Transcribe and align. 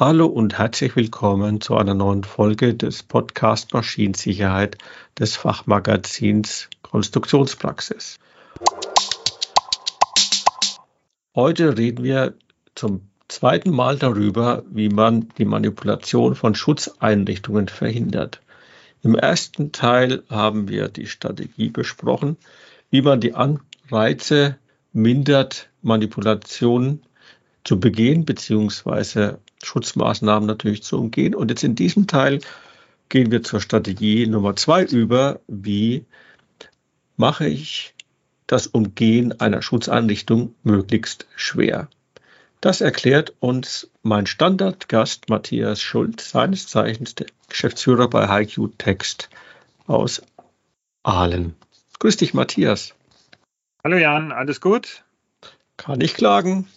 Hallo 0.00 0.24
und 0.24 0.56
herzlich 0.56 0.96
willkommen 0.96 1.60
zu 1.60 1.76
einer 1.76 1.92
neuen 1.92 2.24
Folge 2.24 2.72
des 2.74 3.02
Podcast 3.02 3.74
Maschinensicherheit 3.74 4.78
des 5.18 5.36
Fachmagazins 5.36 6.70
Konstruktionspraxis. 6.80 8.18
Heute 11.34 11.76
reden 11.76 12.02
wir 12.02 12.32
zum 12.74 13.10
zweiten 13.28 13.72
Mal 13.72 13.98
darüber, 13.98 14.62
wie 14.70 14.88
man 14.88 15.28
die 15.36 15.44
Manipulation 15.44 16.34
von 16.34 16.54
Schutzeinrichtungen 16.54 17.68
verhindert. 17.68 18.40
Im 19.02 19.14
ersten 19.14 19.70
Teil 19.70 20.22
haben 20.30 20.70
wir 20.70 20.88
die 20.88 21.08
Strategie 21.08 21.68
besprochen, 21.68 22.38
wie 22.88 23.02
man 23.02 23.20
die 23.20 23.34
Anreize 23.34 24.56
mindert, 24.94 25.68
Manipulationen 25.82 27.02
zu 27.64 27.78
begehen 27.78 28.24
beziehungsweise 28.24 29.38
Schutzmaßnahmen 29.62 30.46
natürlich 30.46 30.82
zu 30.82 30.98
umgehen. 30.98 31.34
Und 31.34 31.50
jetzt 31.50 31.64
in 31.64 31.74
diesem 31.74 32.06
Teil 32.06 32.40
gehen 33.08 33.30
wir 33.30 33.42
zur 33.42 33.60
Strategie 33.60 34.26
Nummer 34.26 34.56
zwei 34.56 34.84
über. 34.84 35.40
Wie 35.46 36.04
mache 37.16 37.46
ich 37.46 37.94
das 38.46 38.66
Umgehen 38.66 39.38
einer 39.40 39.62
Schutzeinrichtung 39.62 40.54
möglichst 40.62 41.26
schwer? 41.36 41.88
Das 42.60 42.80
erklärt 42.82 43.34
uns 43.40 43.90
mein 44.02 44.26
Standardgast 44.26 45.30
Matthias 45.30 45.80
Schulz, 45.80 46.30
seines 46.30 46.66
Zeichens 46.66 47.14
der 47.14 47.26
Geschäftsführer 47.48 48.08
bei 48.08 48.28
HiQ 48.28 48.76
Text 48.76 49.30
aus 49.86 50.22
Aalen. 51.02 51.54
Grüß 51.98 52.18
dich, 52.18 52.34
Matthias. 52.34 52.94
Hallo 53.82 53.96
Jan, 53.96 54.30
alles 54.30 54.60
gut? 54.60 55.04
Kann 55.78 56.02
ich 56.02 56.12
klagen. 56.14 56.68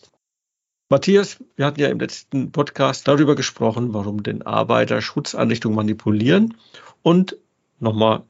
Matthias, 0.94 1.44
wir 1.56 1.66
hatten 1.66 1.80
ja 1.80 1.88
im 1.88 2.00
letzten 2.00 2.52
Podcast 2.52 3.08
darüber 3.08 3.34
gesprochen, 3.34 3.96
warum 3.96 4.22
denn 4.22 4.44
Arbeiter 4.44 5.02
Schutzeinrichtungen 5.02 5.76
manipulieren. 5.76 6.56
Und 7.02 7.36
nochmal 7.80 8.22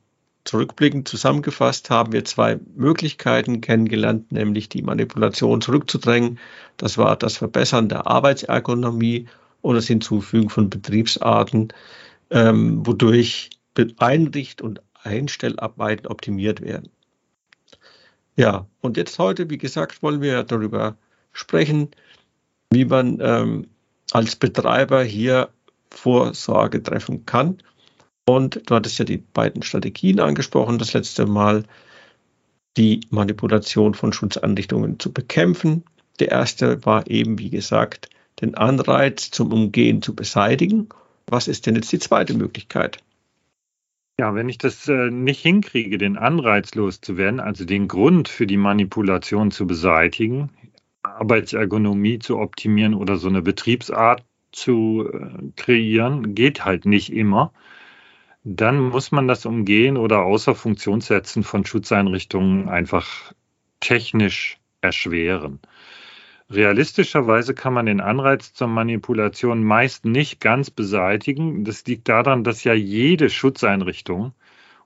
zurückblickend 0.46 1.06
zusammengefasst 1.06 1.90
haben 1.90 2.14
wir 2.14 2.24
zwei 2.24 2.62
Möglichkeiten 2.74 3.60
kennengelernt, 3.60 4.32
nämlich 4.32 4.70
die 4.70 4.82
Manipulation 4.82 5.60
zurückzudrängen. 5.60 6.40
Das 6.78 6.98
war 6.98 7.18
das 7.18 7.36
Verbessern 7.36 7.90
der 7.90 8.08
Arbeitsergonomie 8.08 9.28
und 9.62 9.76
das 9.76 9.88
Hinzufügen 9.88 10.50
von 10.50 10.70
Betriebsarten, 10.70 11.74
ähm, 12.30 12.88
wodurch 12.88 13.50
Einricht- 13.98 14.62
und 14.62 14.82
Einstellarbeiten 15.04 16.08
optimiert 16.08 16.62
werden. 16.62 16.88
Ja, 18.38 18.68
und 18.80 18.96
jetzt 18.96 19.20
heute, 19.20 19.50
wie 19.50 19.58
gesagt, 19.58 20.02
wollen 20.02 20.22
wir 20.22 20.44
darüber 20.44 20.96
sprechen, 21.34 21.90
wie 22.74 22.86
man 22.86 23.20
ähm, 23.22 23.68
als 24.12 24.36
Betreiber 24.36 25.04
hier 25.04 25.50
Vorsorge 25.90 26.82
treffen 26.82 27.26
kann. 27.26 27.58
Und 28.26 28.62
du 28.66 28.76
hattest 28.76 29.00
ja 29.00 29.06
die 29.06 29.18
beiden 29.18 29.64
Strategien 29.64 30.20
angesprochen, 30.20 30.78
das 30.78 30.94
letzte 30.94 31.26
Mal 31.26 31.64
die 32.78 33.02
Manipulation 33.10 33.94
von 33.94 34.14
Schutzeinrichtungen 34.14 35.00
zu 35.00 35.12
bekämpfen. 35.12 35.84
Der 36.20 36.30
erste 36.30 36.86
war 36.86 37.10
eben, 37.10 37.38
wie 37.40 37.50
gesagt, 37.50 38.10
den 38.42 38.56
Anreiz 38.56 39.30
zum 39.30 39.52
Umgehen 39.52 40.02
zu 40.02 40.16
beseitigen. 40.16 40.90
Was 41.28 41.48
ist 41.48 41.66
denn 41.66 41.76
jetzt 41.76 41.92
die 41.92 42.00
zweite 42.00 42.34
Möglichkeit? 42.34 43.00
Ja, 44.20 44.36
wenn 44.36 44.48
ich 44.48 44.60
das 44.60 44.88
äh, 44.88 45.10
nicht 45.10 45.42
hinkriege, 45.42 45.98
den 45.98 46.18
Anreiz 46.18 46.76
loszuwerden, 46.76 47.40
also 47.40 47.66
den 47.66 47.88
Grund 47.88 48.30
für 48.30 48.46
die 48.46 48.58
Manipulation 48.58 49.50
zu 49.50 49.66
beseitigen, 49.66 50.52
Arbeitsergonomie 51.20 52.20
zu 52.20 52.38
optimieren 52.40 52.94
oder 52.94 53.18
so 53.18 53.28
eine 53.28 53.42
Betriebsart 53.42 54.24
zu 54.52 55.10
äh, 55.12 55.52
kreieren, 55.56 56.36
geht 56.36 56.66
halt 56.66 56.86
nicht 56.86 57.12
immer. 57.12 57.52
Dann 58.44 58.80
muss 58.80 59.12
man 59.12 59.28
das 59.28 59.46
umgehen 59.46 59.98
oder 59.98 60.24
außer 60.24 60.54
Funktionssetzen 60.54 61.44
von 61.44 61.66
Schutzeinrichtungen 61.66 62.68
einfach 62.68 63.34
technisch 63.80 64.58
erschweren. 64.82 65.60
Realistischerweise 66.50 67.54
kann 67.54 67.74
man 67.74 67.86
den 67.86 68.02
Anreiz 68.02 68.54
zur 68.54 68.68
Manipulation 68.68 69.64
meist 69.64 70.06
nicht 70.06 70.40
ganz 70.42 70.70
beseitigen. 70.70 71.64
Das 71.64 71.86
liegt 71.86 72.10
daran, 72.10 72.44
dass 72.44 72.64
ja 72.64 72.74
jede 72.74 73.30
Schutzeinrichtung 73.30 74.34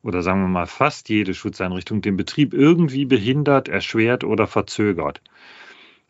oder 0.04 0.22
sagen 0.22 0.42
wir 0.42 0.48
mal 0.48 0.68
fast 0.68 1.10
jede 1.10 1.34
Schutzeinrichtung 1.34 2.02
den 2.02 2.16
Betrieb 2.16 2.54
irgendwie 2.54 3.06
behindert, 3.06 3.68
erschwert 3.68 4.24
oder 4.24 4.48
verzögert. 4.48 5.22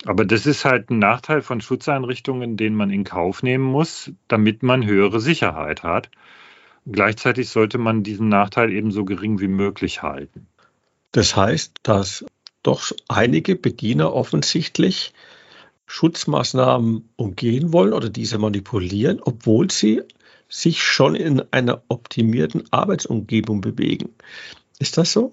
Aber 0.06 0.26
das 0.26 0.46
ist 0.46 0.64
halt 0.64 0.90
ein 0.90 1.00
Nachteil 1.00 1.42
von 1.42 1.60
Schutzeinrichtungen, 1.60 2.56
den 2.56 2.76
man 2.76 2.92
in 2.92 3.04
Kauf 3.04 3.42
nehmen 3.44 3.66
muss, 3.66 4.12
damit 4.28 4.64
man 4.64 4.86
höhere 4.86 5.20
Sicherheit 5.20 5.84
hat. 5.84 6.10
Gleichzeitig 6.86 7.50
sollte 7.50 7.78
man 7.78 8.04
diesen 8.04 8.30
Nachteil 8.30 8.72
eben 8.72 8.92
so 8.92 9.04
gering 9.06 9.40
wie 9.40 9.48
möglich 9.48 10.04
halten. 10.04 10.48
Das 11.12 11.36
heißt, 11.36 11.80
dass 11.84 12.26
doch 12.64 12.92
einige 13.08 13.56
Bediener 13.56 14.14
offensichtlich 14.14 15.14
Schutzmaßnahmen 15.88 17.10
umgehen 17.16 17.74
wollen 17.74 17.94
oder 17.94 18.10
diese 18.10 18.38
manipulieren, 18.38 19.22
obwohl 19.22 19.72
sie 19.72 20.04
sich 20.50 20.84
schon 20.84 21.16
in 21.16 21.42
einer 21.52 21.82
optimierten 21.88 22.64
Arbeitsumgebung 22.72 23.62
bewegen. 23.62 24.14
Ist 24.80 24.98
das 24.98 25.12
so? 25.12 25.32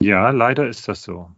Ja, 0.00 0.30
leider 0.30 0.68
ist 0.68 0.88
das 0.88 1.02
so. 1.02 1.30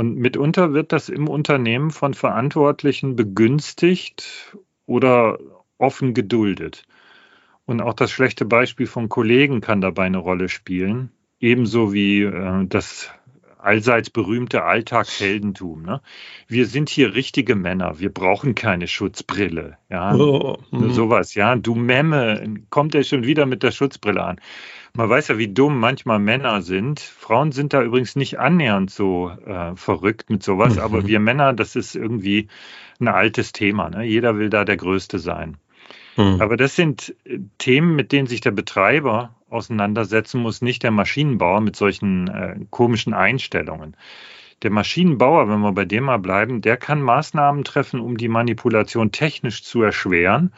Und 0.00 0.16
mitunter 0.16 0.72
wird 0.72 0.92
das 0.92 1.10
im 1.10 1.28
Unternehmen 1.28 1.90
von 1.90 2.14
Verantwortlichen 2.14 3.16
begünstigt 3.16 4.56
oder 4.86 5.38
offen 5.76 6.14
geduldet. 6.14 6.84
Und 7.66 7.82
auch 7.82 7.92
das 7.92 8.10
schlechte 8.10 8.46
Beispiel 8.46 8.86
von 8.86 9.10
Kollegen 9.10 9.60
kann 9.60 9.82
dabei 9.82 10.04
eine 10.04 10.16
Rolle 10.16 10.48
spielen, 10.48 11.10
ebenso 11.38 11.92
wie 11.92 12.22
äh, 12.22 12.64
das 12.66 13.10
allseits 13.58 14.08
berühmte 14.08 14.64
Alltagsheldentum. 14.64 15.82
Ne? 15.82 16.00
Wir 16.48 16.64
sind 16.64 16.88
hier 16.88 17.14
richtige 17.14 17.54
Männer, 17.54 18.00
wir 18.00 18.08
brauchen 18.08 18.54
keine 18.54 18.88
Schutzbrille. 18.88 19.76
Ja, 19.90 20.14
oh, 20.14 20.56
hm. 20.70 20.92
sowas. 20.92 21.34
Ja, 21.34 21.56
du 21.56 21.74
Memme, 21.74 22.62
kommt 22.70 22.94
er 22.94 23.04
schon 23.04 23.26
wieder 23.26 23.44
mit 23.44 23.62
der 23.62 23.70
Schutzbrille 23.70 24.24
an. 24.24 24.40
Man 24.94 25.08
weiß 25.08 25.28
ja, 25.28 25.38
wie 25.38 25.48
dumm 25.48 25.78
manchmal 25.78 26.18
Männer 26.18 26.62
sind. 26.62 27.00
Frauen 27.00 27.52
sind 27.52 27.72
da 27.72 27.82
übrigens 27.82 28.16
nicht 28.16 28.38
annähernd 28.38 28.90
so 28.90 29.30
äh, 29.30 29.76
verrückt 29.76 30.30
mit 30.30 30.42
sowas, 30.42 30.76
mhm. 30.76 30.80
aber 30.80 31.06
wir 31.06 31.20
Männer, 31.20 31.52
das 31.52 31.76
ist 31.76 31.94
irgendwie 31.94 32.48
ein 33.00 33.08
altes 33.08 33.52
Thema. 33.52 33.90
Ne? 33.90 34.04
Jeder 34.04 34.36
will 34.36 34.50
da 34.50 34.64
der 34.64 34.76
Größte 34.76 35.18
sein. 35.18 35.56
Mhm. 36.16 36.40
Aber 36.40 36.56
das 36.56 36.76
sind 36.76 37.14
äh, 37.24 37.38
Themen, 37.58 37.94
mit 37.94 38.12
denen 38.12 38.26
sich 38.26 38.40
der 38.40 38.50
Betreiber 38.50 39.34
auseinandersetzen 39.48 40.40
muss, 40.40 40.62
nicht 40.62 40.82
der 40.82 40.90
Maschinenbauer 40.90 41.60
mit 41.60 41.76
solchen 41.76 42.28
äh, 42.28 42.56
komischen 42.70 43.14
Einstellungen. 43.14 43.96
Der 44.62 44.70
Maschinenbauer, 44.70 45.48
wenn 45.48 45.60
wir 45.60 45.72
bei 45.72 45.86
dem 45.86 46.04
mal 46.04 46.18
bleiben, 46.18 46.60
der 46.60 46.76
kann 46.76 47.00
Maßnahmen 47.00 47.64
treffen, 47.64 48.00
um 48.00 48.16
die 48.16 48.28
Manipulation 48.28 49.10
technisch 49.10 49.62
zu 49.62 49.82
erschweren. 49.82 50.52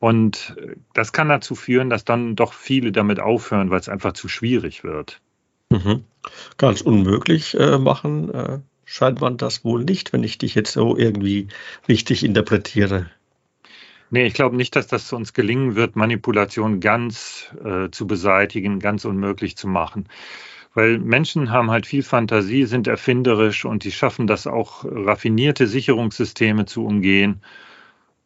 Und 0.00 0.56
das 0.94 1.12
kann 1.12 1.28
dazu 1.28 1.54
führen, 1.54 1.90
dass 1.90 2.04
dann 2.04 2.34
doch 2.34 2.54
viele 2.54 2.90
damit 2.90 3.20
aufhören, 3.20 3.70
weil 3.70 3.80
es 3.80 3.88
einfach 3.88 4.14
zu 4.14 4.28
schwierig 4.28 4.82
wird. 4.82 5.20
Mhm. 5.68 6.04
Ganz 6.56 6.80
unmöglich 6.80 7.56
äh, 7.58 7.78
machen 7.78 8.32
äh, 8.34 8.58
scheint 8.86 9.20
man 9.20 9.36
das 9.36 9.62
wohl 9.62 9.84
nicht, 9.84 10.12
wenn 10.12 10.24
ich 10.24 10.38
dich 10.38 10.54
jetzt 10.54 10.72
so 10.72 10.96
irgendwie 10.96 11.48
richtig 11.86 12.24
interpretiere. 12.24 13.10
Nee, 14.10 14.26
ich 14.26 14.34
glaube 14.34 14.56
nicht, 14.56 14.74
dass 14.74 14.88
das 14.88 15.12
uns 15.12 15.34
gelingen 15.34 15.76
wird, 15.76 15.94
Manipulation 15.94 16.80
ganz 16.80 17.54
äh, 17.62 17.90
zu 17.90 18.08
beseitigen, 18.08 18.80
ganz 18.80 19.04
unmöglich 19.04 19.56
zu 19.56 19.68
machen. 19.68 20.08
Weil 20.74 20.98
Menschen 20.98 21.50
haben 21.50 21.70
halt 21.70 21.86
viel 21.86 22.02
Fantasie, 22.02 22.64
sind 22.64 22.88
erfinderisch 22.88 23.64
und 23.64 23.84
die 23.84 23.92
schaffen 23.92 24.26
das 24.26 24.46
auch, 24.46 24.84
raffinierte 24.84 25.66
Sicherungssysteme 25.66 26.64
zu 26.64 26.84
umgehen. 26.84 27.42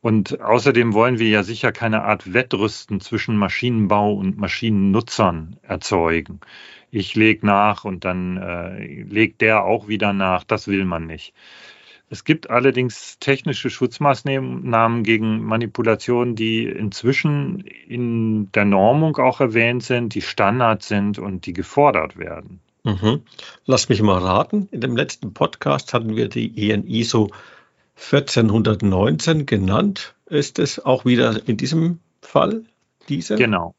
Und 0.04 0.42
außerdem 0.42 0.92
wollen 0.92 1.18
wir 1.18 1.30
ja 1.30 1.42
sicher 1.42 1.72
keine 1.72 2.02
Art 2.02 2.34
Wettrüsten 2.34 3.00
zwischen 3.00 3.38
Maschinenbau 3.38 4.12
und 4.12 4.36
Maschinennutzern 4.36 5.56
erzeugen. 5.62 6.40
Ich 6.90 7.14
lege 7.14 7.46
nach 7.46 7.86
und 7.86 8.04
dann 8.04 8.36
äh, 8.36 9.02
legt 9.04 9.40
der 9.40 9.64
auch 9.64 9.88
wieder 9.88 10.12
nach. 10.12 10.44
Das 10.44 10.68
will 10.68 10.84
man 10.84 11.06
nicht. 11.06 11.32
Es 12.10 12.24
gibt 12.24 12.50
allerdings 12.50 13.18
technische 13.18 13.70
Schutzmaßnahmen 13.70 15.04
gegen 15.04 15.42
Manipulationen, 15.42 16.36
die 16.36 16.66
inzwischen 16.66 17.64
in 17.88 18.52
der 18.52 18.66
Normung 18.66 19.16
auch 19.16 19.40
erwähnt 19.40 19.84
sind, 19.84 20.14
die 20.14 20.20
Standard 20.20 20.82
sind 20.82 21.18
und 21.18 21.46
die 21.46 21.54
gefordert 21.54 22.18
werden. 22.18 22.60
Mhm. 22.82 23.22
Lass 23.64 23.88
mich 23.88 24.02
mal 24.02 24.18
raten. 24.18 24.68
In 24.70 24.82
dem 24.82 24.98
letzten 24.98 25.32
Podcast 25.32 25.94
hatten 25.94 26.14
wir 26.14 26.28
die 26.28 26.68
EN-ISO 26.68 27.30
1419 27.96 29.46
genannt. 29.46 30.14
Ist 30.26 30.58
es 30.58 30.84
auch 30.84 31.04
wieder 31.04 31.46
in 31.46 31.56
diesem 31.56 32.00
Fall 32.20 32.64
diese? 33.08 33.36
Genau. 33.36 33.74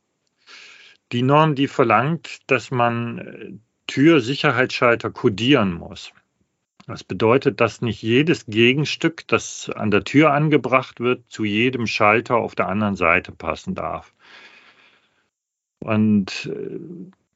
Die 1.12 1.21
Norm, 1.21 1.56
die 1.56 1.67
verlangt, 1.67 2.39
dass 2.47 2.71
man 2.71 3.62
Türsicherheitsschalter 3.88 5.12
kodieren 5.12 5.73
muss. 5.73 6.12
Das 6.88 7.03
bedeutet, 7.03 7.62
dass 7.62 7.81
nicht 7.81 8.01
jedes 8.01 8.45
Gegenstück, 8.45 9.27
das 9.27 9.69
an 9.69 9.89
der 9.89 10.03
Tür 10.03 10.33
angebracht 10.33 11.00
wird, 11.00 11.23
zu 11.29 11.44
jedem 11.44 11.88
Schalter 11.88 12.38
auf 12.38 12.53
der 12.53 12.67
anderen 12.67 12.95
Seite 12.95 13.31
passen 13.31 13.73
darf. 13.73 14.13
Und 15.79 16.50
äh, 16.51 16.79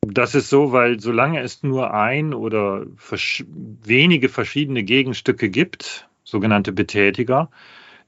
das 0.01 0.35
ist 0.35 0.49
so, 0.49 0.71
weil 0.71 0.99
solange 0.99 1.41
es 1.41 1.63
nur 1.63 1.93
ein 1.93 2.33
oder 2.33 2.85
wenige 3.83 4.29
verschiedene 4.29 4.83
Gegenstücke 4.83 5.49
gibt, 5.49 6.08
sogenannte 6.29 6.71
Betätiger, 6.71 7.49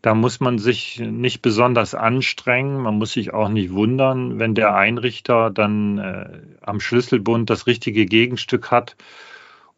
da 0.02 0.16
muss 0.16 0.40
man 0.40 0.58
sich 0.58 1.00
nicht 1.00 1.42
besonders 1.42 1.94
anstrengen, 1.94 2.82
man 2.82 2.98
muss 2.98 3.14
sich 3.14 3.34
auch 3.34 3.50
nicht 3.50 3.72
wundern, 3.72 4.40
wenn 4.40 4.56
der 4.56 4.76
Einrichter 4.76 5.52
dann 5.52 6.00
äh, 6.00 6.40
am 6.62 6.80
Schlüsselbund 6.80 7.50
das 7.50 7.68
richtige 7.68 8.06
Gegenstück 8.06 8.72
hat 8.72 8.96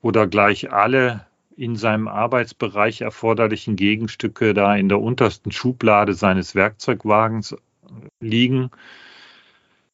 oder 0.02 0.28
gleich 0.28 0.72
alle 0.72 1.26
in 1.56 1.76
seinem 1.76 2.08
Arbeitsbereich 2.08 3.02
erforderlichen 3.02 3.76
Gegenstücke 3.76 4.54
da 4.54 4.76
in 4.76 4.90
der 4.90 5.02
untersten 5.02 5.52
Schublade 5.52 6.14
seines 6.14 6.56
Werkzeugwagens 6.56 7.56
liegen. 8.22 8.72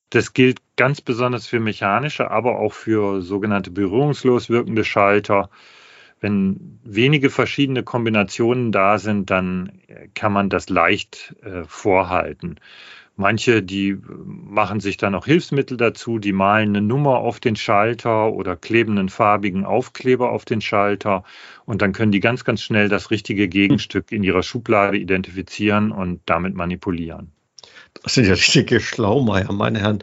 Das 0.09 0.33
gilt 0.33 0.59
ganz 0.75 1.01
besonders 1.01 1.47
für 1.47 1.59
mechanische, 1.59 2.31
aber 2.31 2.59
auch 2.59 2.73
für 2.73 3.21
sogenannte 3.21 3.71
berührungslos 3.71 4.49
wirkende 4.49 4.83
Schalter. 4.83 5.49
Wenn 6.21 6.79
wenige 6.83 7.29
verschiedene 7.29 7.83
Kombinationen 7.83 8.71
da 8.71 8.97
sind, 8.97 9.29
dann 9.29 9.81
kann 10.13 10.33
man 10.33 10.49
das 10.49 10.69
leicht 10.69 11.35
äh, 11.41 11.63
vorhalten. 11.65 12.59
Manche, 13.15 13.61
die 13.61 13.97
machen 14.25 14.79
sich 14.79 14.95
dann 14.95 15.13
auch 15.13 15.25
Hilfsmittel 15.25 15.75
dazu, 15.75 16.19
die 16.19 16.31
malen 16.31 16.69
eine 16.69 16.81
Nummer 16.81 17.17
auf 17.17 17.41
den 17.41 17.57
Schalter 17.57 18.31
oder 18.31 18.55
kleben 18.55 18.97
einen 18.97 19.09
farbigen 19.09 19.65
Aufkleber 19.65 20.31
auf 20.31 20.45
den 20.45 20.61
Schalter 20.61 21.25
und 21.65 21.81
dann 21.81 21.91
können 21.91 22.13
die 22.13 22.21
ganz, 22.21 22.45
ganz 22.45 22.61
schnell 22.61 22.87
das 22.87 23.11
richtige 23.11 23.49
Gegenstück 23.49 24.13
in 24.13 24.23
ihrer 24.23 24.41
Schublade 24.41 24.97
identifizieren 24.97 25.91
und 25.91 26.21
damit 26.27 26.55
manipulieren. 26.55 27.33
Das 28.03 28.13
sind 28.13 28.25
ja 28.25 28.31
richtige 28.31 28.79
Schlaumeier, 28.79 29.51
meine 29.51 29.79
Herren. 29.79 29.99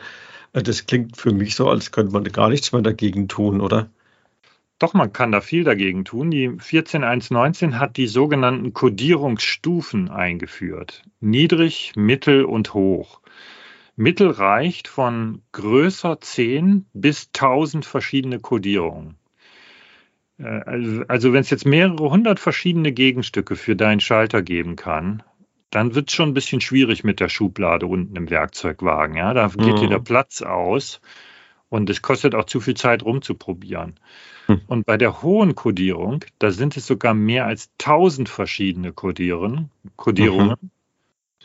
Das 0.52 0.84
klingt 0.84 1.16
für 1.16 1.32
mich 1.32 1.54
so, 1.54 1.70
als 1.70 1.92
könnte 1.92 2.12
man 2.12 2.24
gar 2.24 2.50
nichts 2.50 2.72
mehr 2.72 2.82
dagegen 2.82 3.28
tun, 3.28 3.62
oder? 3.62 3.88
Doch, 4.78 4.92
man 4.92 5.12
kann 5.12 5.32
da 5.32 5.40
viel 5.40 5.64
dagegen 5.64 6.04
tun. 6.04 6.30
Die 6.30 6.48
14119 6.48 7.78
hat 7.78 7.96
die 7.96 8.06
sogenannten 8.06 8.74
Codierungsstufen 8.74 10.10
eingeführt. 10.10 11.02
Niedrig, 11.20 11.92
mittel 11.96 12.44
und 12.44 12.74
hoch. 12.74 13.22
Mittel 13.96 14.28
reicht 14.28 14.88
von 14.88 15.40
größer 15.52 16.20
10 16.20 16.84
bis 16.92 17.30
1000 17.34 17.86
verschiedene 17.86 18.38
Codierungen. 18.38 19.16
Äh, 20.38 20.44
also, 20.44 21.04
also 21.08 21.32
wenn 21.32 21.40
es 21.40 21.48
jetzt 21.48 21.64
mehrere 21.64 22.10
hundert 22.10 22.38
verschiedene 22.38 22.92
Gegenstücke 22.92 23.56
für 23.56 23.76
deinen 23.76 24.00
Schalter 24.00 24.42
geben 24.42 24.76
kann, 24.76 25.22
dann 25.70 25.94
wird 25.94 26.10
es 26.10 26.14
schon 26.14 26.30
ein 26.30 26.34
bisschen 26.34 26.60
schwierig 26.60 27.02
mit 27.02 27.20
der 27.20 27.30
Schublade 27.30 27.86
unten 27.86 28.14
im 28.16 28.28
Werkzeugwagen. 28.28 29.16
Ja? 29.16 29.32
Da 29.32 29.48
geht 29.48 29.76
mhm. 29.76 29.80
dir 29.80 29.88
der 29.88 29.98
Platz 30.00 30.42
aus 30.42 31.00
und 31.68 31.90
es 31.90 32.02
kostet 32.02 32.34
auch 32.34 32.44
zu 32.44 32.60
viel 32.60 32.74
Zeit 32.74 33.02
rumzuprobieren. 33.04 33.98
Hm. 34.46 34.60
Und 34.66 34.86
bei 34.86 34.96
der 34.96 35.22
hohen 35.22 35.54
Codierung, 35.54 36.24
da 36.38 36.50
sind 36.50 36.76
es 36.76 36.86
sogar 36.86 37.14
mehr 37.14 37.46
als 37.46 37.70
1000 37.80 38.28
verschiedene 38.28 38.92
Codieren, 38.92 39.70
Codierungen. 39.96 40.56
Mhm. 40.60 40.70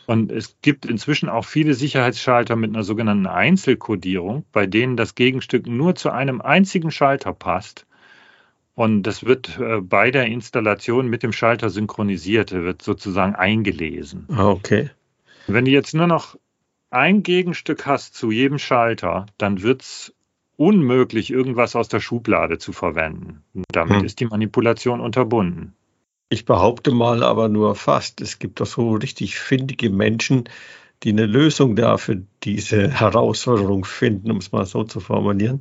Und 0.06 0.32
es 0.32 0.56
gibt 0.62 0.84
inzwischen 0.84 1.28
auch 1.28 1.44
viele 1.44 1.74
Sicherheitsschalter 1.74 2.56
mit 2.56 2.70
einer 2.70 2.82
sogenannten 2.82 3.26
Einzelkodierung, 3.26 4.44
bei 4.52 4.66
denen 4.66 4.96
das 4.96 5.14
Gegenstück 5.14 5.66
nur 5.66 5.94
zu 5.94 6.10
einem 6.10 6.40
einzigen 6.40 6.90
Schalter 6.90 7.32
passt. 7.32 7.86
Und 8.74 9.02
das 9.04 9.24
wird 9.24 9.58
äh, 9.58 9.80
bei 9.80 10.10
der 10.10 10.26
Installation 10.26 11.06
mit 11.08 11.22
dem 11.22 11.32
Schalter 11.32 11.70
synchronisiert, 11.70 12.52
wird 12.52 12.82
sozusagen 12.82 13.34
eingelesen. 13.34 14.26
Ah, 14.30 14.48
okay. 14.48 14.90
Wenn 15.46 15.66
du 15.66 15.70
jetzt 15.70 15.94
nur 15.94 16.06
noch 16.06 16.36
ein 16.92 17.22
Gegenstück 17.22 17.86
hast 17.86 18.14
zu 18.14 18.30
jedem 18.30 18.58
Schalter, 18.58 19.26
dann 19.38 19.62
wird 19.62 19.82
es 19.82 20.14
unmöglich, 20.56 21.30
irgendwas 21.30 21.74
aus 21.74 21.88
der 21.88 22.00
Schublade 22.00 22.58
zu 22.58 22.72
verwenden. 22.72 23.42
Und 23.54 23.64
damit 23.72 23.98
hm. 23.98 24.04
ist 24.04 24.20
die 24.20 24.26
Manipulation 24.26 25.00
unterbunden. 25.00 25.74
Ich 26.28 26.44
behaupte 26.44 26.92
mal 26.92 27.22
aber 27.22 27.48
nur 27.48 27.74
fast, 27.74 28.20
es 28.20 28.38
gibt 28.38 28.60
doch 28.60 28.66
so 28.66 28.94
richtig 28.94 29.38
findige 29.38 29.90
Menschen, 29.90 30.44
die 31.02 31.10
eine 31.10 31.26
Lösung 31.26 31.76
da 31.76 31.96
für 31.96 32.22
diese 32.44 32.88
Herausforderung 32.90 33.84
finden, 33.84 34.30
um 34.30 34.38
es 34.38 34.52
mal 34.52 34.64
so 34.64 34.84
zu 34.84 35.00
formulieren. 35.00 35.58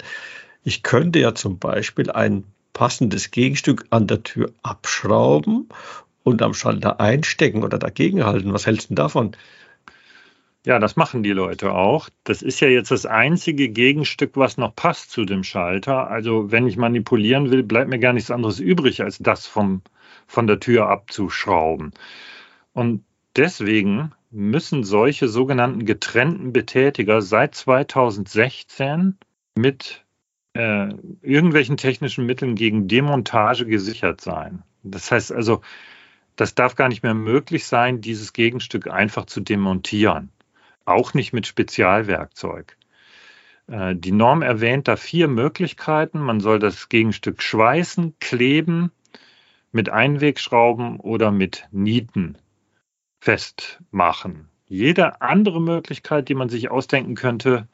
Ich 0.63 0.83
könnte 0.83 1.19
ja 1.19 1.33
zum 1.33 1.57
Beispiel 1.57 2.11
ein 2.11 2.43
passendes 2.73 3.31
Gegenstück 3.31 3.85
an 3.89 4.07
der 4.07 4.23
Tür 4.23 4.51
abschrauben 4.63 5.69
und 6.23 6.41
am 6.41 6.53
Schalter 6.53 6.99
einstecken 6.99 7.63
oder 7.63 7.79
dagegenhalten. 7.79 8.53
Was 8.53 8.67
hältst 8.67 8.91
du 8.91 8.95
davon? 8.95 9.35
Ja, 10.63 10.77
das 10.77 10.95
machen 10.95 11.23
die 11.23 11.31
Leute 11.31 11.73
auch. 11.73 12.09
Das 12.23 12.43
ist 12.43 12.59
ja 12.59 12.67
jetzt 12.67 12.91
das 12.91 13.07
einzige 13.07 13.69
Gegenstück, 13.69 14.33
was 14.35 14.57
noch 14.57 14.75
passt 14.75 15.09
zu 15.09 15.25
dem 15.25 15.43
Schalter. 15.43 16.07
Also 16.07 16.51
wenn 16.51 16.67
ich 16.67 16.77
manipulieren 16.77 17.49
will, 17.49 17.63
bleibt 17.63 17.89
mir 17.89 17.97
gar 17.97 18.13
nichts 18.13 18.29
anderes 18.29 18.59
übrig, 18.59 19.01
als 19.01 19.17
das 19.17 19.47
vom, 19.47 19.81
von 20.27 20.45
der 20.45 20.59
Tür 20.59 20.87
abzuschrauben. 20.87 21.93
Und 22.73 23.03
deswegen 23.35 24.11
müssen 24.29 24.83
solche 24.83 25.27
sogenannten 25.27 25.85
getrennten 25.85 26.53
Betätiger 26.53 27.23
seit 27.23 27.55
2016 27.55 29.17
mit 29.55 30.05
äh, 30.53 30.93
irgendwelchen 31.23 31.77
technischen 31.77 32.27
Mitteln 32.27 32.53
gegen 32.53 32.87
Demontage 32.87 33.65
gesichert 33.65 34.21
sein. 34.21 34.61
Das 34.83 35.11
heißt 35.11 35.31
also, 35.31 35.61
das 36.35 36.53
darf 36.53 36.75
gar 36.75 36.87
nicht 36.87 37.01
mehr 37.01 37.15
möglich 37.15 37.65
sein, 37.65 37.99
dieses 37.99 38.31
Gegenstück 38.33 38.87
einfach 38.87 39.25
zu 39.25 39.41
demontieren 39.41 40.29
auch 40.91 41.13
nicht 41.13 41.33
mit 41.33 41.47
Spezialwerkzeug. 41.47 42.77
Äh, 43.67 43.95
die 43.95 44.11
Norm 44.11 44.41
erwähnt 44.41 44.87
da 44.87 44.95
vier 44.95 45.27
Möglichkeiten. 45.27 46.19
Man 46.19 46.39
soll 46.39 46.59
das 46.59 46.89
Gegenstück 46.89 47.41
schweißen, 47.41 48.15
kleben, 48.19 48.91
mit 49.71 49.89
Einwegschrauben 49.89 50.99
oder 50.99 51.31
mit 51.31 51.67
Nieten 51.71 52.37
festmachen. 53.19 54.49
Jede 54.67 55.21
andere 55.21 55.61
Möglichkeit, 55.61 56.29
die 56.29 56.35
man 56.35 56.49
sich 56.49 56.71
ausdenken 56.71 57.15
könnte, 57.15 57.67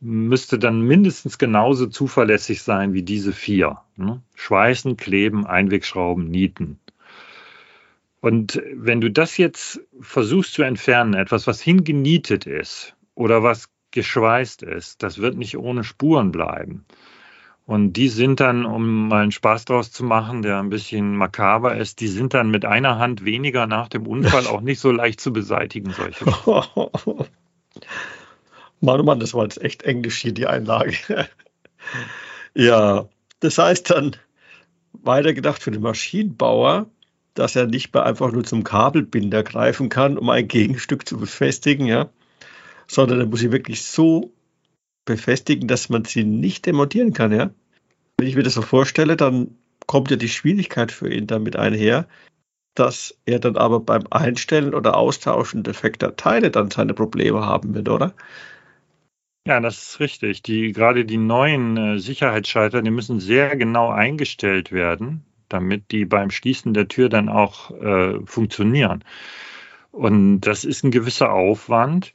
müsste 0.00 0.58
dann 0.58 0.80
mindestens 0.82 1.38
genauso 1.38 1.86
zuverlässig 1.86 2.62
sein 2.62 2.92
wie 2.92 3.02
diese 3.02 3.32
vier. 3.32 3.78
Ne? 3.96 4.20
Schweißen, 4.34 4.96
kleben, 4.96 5.46
Einwegschrauben, 5.46 6.28
Nieten. 6.28 6.80
Und 8.22 8.62
wenn 8.72 9.00
du 9.00 9.10
das 9.10 9.36
jetzt 9.36 9.80
versuchst 10.00 10.54
zu 10.54 10.62
entfernen, 10.62 11.14
etwas, 11.14 11.48
was 11.48 11.60
hingenietet 11.60 12.46
ist 12.46 12.94
oder 13.16 13.42
was 13.42 13.68
geschweißt 13.90 14.62
ist, 14.62 15.02
das 15.02 15.18
wird 15.18 15.36
nicht 15.36 15.58
ohne 15.58 15.82
Spuren 15.82 16.30
bleiben. 16.30 16.86
Und 17.66 17.94
die 17.94 18.06
sind 18.06 18.38
dann, 18.38 18.64
um 18.64 19.08
mal 19.08 19.24
einen 19.24 19.32
Spaß 19.32 19.64
draus 19.64 19.90
zu 19.90 20.04
machen, 20.04 20.42
der 20.42 20.60
ein 20.60 20.70
bisschen 20.70 21.16
makaber 21.16 21.76
ist, 21.76 21.98
die 21.98 22.06
sind 22.06 22.32
dann 22.32 22.48
mit 22.48 22.64
einer 22.64 23.00
Hand 23.00 23.24
weniger 23.24 23.66
nach 23.66 23.88
dem 23.88 24.06
Unfall 24.06 24.46
auch 24.52 24.60
nicht 24.60 24.78
so 24.78 24.92
leicht 24.92 25.20
zu 25.20 25.32
beseitigen, 25.32 25.90
solche. 25.90 26.24
Mann, 28.80 29.00
oh 29.00 29.02
Mann, 29.02 29.18
das 29.18 29.34
war 29.34 29.42
jetzt 29.42 29.60
echt 29.60 29.82
Englisch 29.82 30.18
hier, 30.18 30.32
die 30.32 30.46
Einlage. 30.46 30.94
ja, 32.54 33.08
das 33.40 33.58
heißt 33.58 33.90
dann, 33.90 34.14
weitergedacht 34.92 35.60
für 35.60 35.72
den 35.72 35.82
Maschinenbauer, 35.82 36.86
dass 37.34 37.56
er 37.56 37.66
nicht 37.66 37.94
mehr 37.94 38.04
einfach 38.04 38.32
nur 38.32 38.44
zum 38.44 38.64
Kabelbinder 38.64 39.42
greifen 39.42 39.88
kann, 39.88 40.18
um 40.18 40.28
ein 40.30 40.48
Gegenstück 40.48 41.08
zu 41.08 41.18
befestigen, 41.18 41.86
ja, 41.86 42.10
sondern 42.86 43.20
er 43.20 43.26
muss 43.26 43.40
sie 43.40 43.52
wirklich 43.52 43.82
so 43.82 44.32
befestigen, 45.04 45.68
dass 45.68 45.88
man 45.88 46.04
sie 46.04 46.24
nicht 46.24 46.66
demontieren 46.66 47.12
kann, 47.12 47.32
ja. 47.32 47.50
Wenn 48.18 48.28
ich 48.28 48.36
mir 48.36 48.42
das 48.42 48.54
so 48.54 48.62
vorstelle, 48.62 49.16
dann 49.16 49.56
kommt 49.86 50.10
ja 50.10 50.16
die 50.16 50.28
Schwierigkeit 50.28 50.92
für 50.92 51.12
ihn 51.12 51.26
damit 51.26 51.56
einher, 51.56 52.06
dass 52.74 53.18
er 53.26 53.38
dann 53.38 53.56
aber 53.56 53.80
beim 53.80 54.04
Einstellen 54.10 54.74
oder 54.74 54.96
Austauschen 54.96 55.62
defekter 55.62 56.16
Teile 56.16 56.50
dann 56.50 56.70
seine 56.70 56.94
Probleme 56.94 57.44
haben 57.44 57.74
wird, 57.74 57.88
oder? 57.88 58.14
Ja, 59.46 59.58
das 59.60 59.82
ist 59.82 60.00
richtig. 60.00 60.42
Die, 60.42 60.72
gerade 60.72 61.04
die 61.04 61.16
neuen 61.16 61.76
äh, 61.76 61.98
Sicherheitsschalter, 61.98 62.80
die 62.80 62.92
müssen 62.92 63.18
sehr 63.18 63.56
genau 63.56 63.90
eingestellt 63.90 64.70
werden 64.70 65.24
damit 65.52 65.90
die 65.90 66.04
beim 66.04 66.30
Schließen 66.30 66.74
der 66.74 66.88
Tür 66.88 67.08
dann 67.08 67.28
auch 67.28 67.70
äh, 67.70 68.18
funktionieren. 68.24 69.04
Und 69.90 70.40
das 70.40 70.64
ist 70.64 70.84
ein 70.84 70.90
gewisser 70.90 71.32
Aufwand. 71.32 72.14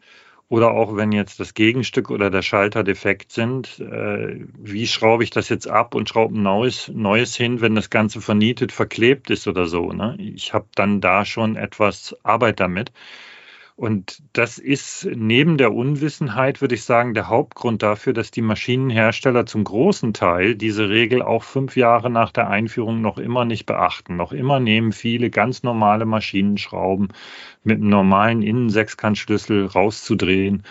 Oder 0.50 0.72
auch 0.72 0.96
wenn 0.96 1.12
jetzt 1.12 1.41
das 1.41 1.53
Gegenstück 1.53 2.10
oder 2.10 2.29
der 2.29 2.41
Schalter 2.41 2.86
defekt 2.86 3.34
sind, 3.34 3.79
äh, 3.79 4.46
wie 4.58 4.88
schraube 4.88 5.25
ich 5.25 5.29
das 5.29 5.50
jetzt 5.50 5.67
ab 5.67 5.94
und 5.94 6.08
schraube 6.08 6.39
ein 6.39 6.44
neues, 6.44 6.88
neues 6.88 7.36
hin, 7.36 7.60
wenn 7.60 7.75
das 7.75 7.89
Ganze 7.89 8.22
vernietet, 8.22 8.72
verklebt 8.72 9.29
ist 9.29 9.50
oder 9.50 9.65
so. 9.65 9.91
Ne? 9.91 10.15
Ich 10.20 10.53
habe 10.53 10.67
dann 10.74 11.01
da 11.01 11.25
schon 11.25 11.58
etwas 11.58 12.15
Arbeit 12.24 12.62
damit. 12.62 12.94
Und 13.77 14.24
das 14.34 14.57
ist 14.57 15.07
neben 15.15 15.60
der 15.60 15.72
Unwissenheit, 15.72 16.62
würde 16.62 16.74
ich 16.74 16.84
sagen, 16.84 17.13
der 17.13 17.27
Hauptgrund 17.27 17.84
dafür, 17.84 18.12
dass 18.12 18.31
die 18.31 18.41
Maschinenhersteller 18.41 19.46
zum 19.46 19.63
großen 19.63 20.13
Teil 20.13 20.55
diese 20.55 20.89
Regel 20.89 21.22
auch 21.22 21.43
fünf 21.43 21.77
Jahre 21.77 22.10
nach 22.10 22.31
der 22.31 22.50
Einführung 22.50 23.01
noch 23.01 23.19
immer 23.19 23.46
nicht 23.46 23.67
beachten. 23.67 24.15
Noch 24.15 24.31
immer 24.31 24.60
nehmen 24.60 24.93
viele 24.93 25.29
ganz 25.29 25.62
normale 25.62 26.07
Maschinenschrauben 26.07 27.10
mit 27.63 27.77
einem 27.77 27.89
normalen 27.89 28.41
Innensechskantschlüssel 28.41 29.67
rauszudrehen 29.67 30.63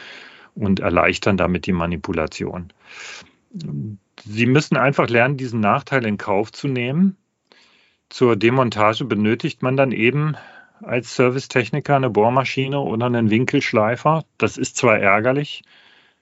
und 0.56 0.80
erleichtern 0.80 1.36
damit 1.36 1.66
die 1.66 1.72
Manipulation. 1.72 2.72
Sie 4.24 4.46
müssen 4.46 4.76
einfach 4.76 5.08
lernen, 5.08 5.36
diesen 5.36 5.60
Nachteil 5.60 6.04
in 6.06 6.18
Kauf 6.18 6.50
zu 6.50 6.66
nehmen. 6.66 7.16
Zur 8.08 8.34
Demontage 8.34 9.04
benötigt 9.04 9.62
man 9.62 9.76
dann 9.76 9.92
eben 9.92 10.36
als 10.82 11.16
Servicetechniker 11.16 11.96
eine 11.96 12.10
Bohrmaschine 12.10 12.80
oder 12.80 13.06
einen 13.06 13.30
Winkelschleifer. 13.30 14.24
Das 14.38 14.56
ist 14.58 14.76
zwar 14.76 14.98
ärgerlich 14.98 15.62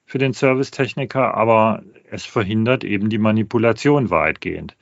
für 0.06 0.18
den 0.18 0.32
Servicetechniker, 0.32 1.34
aber 1.34 1.82
es 2.10 2.24
verhindert 2.24 2.84
eben 2.84 3.08
die 3.08 3.18
Manipulation 3.18 4.10
weitgehend. 4.10 4.76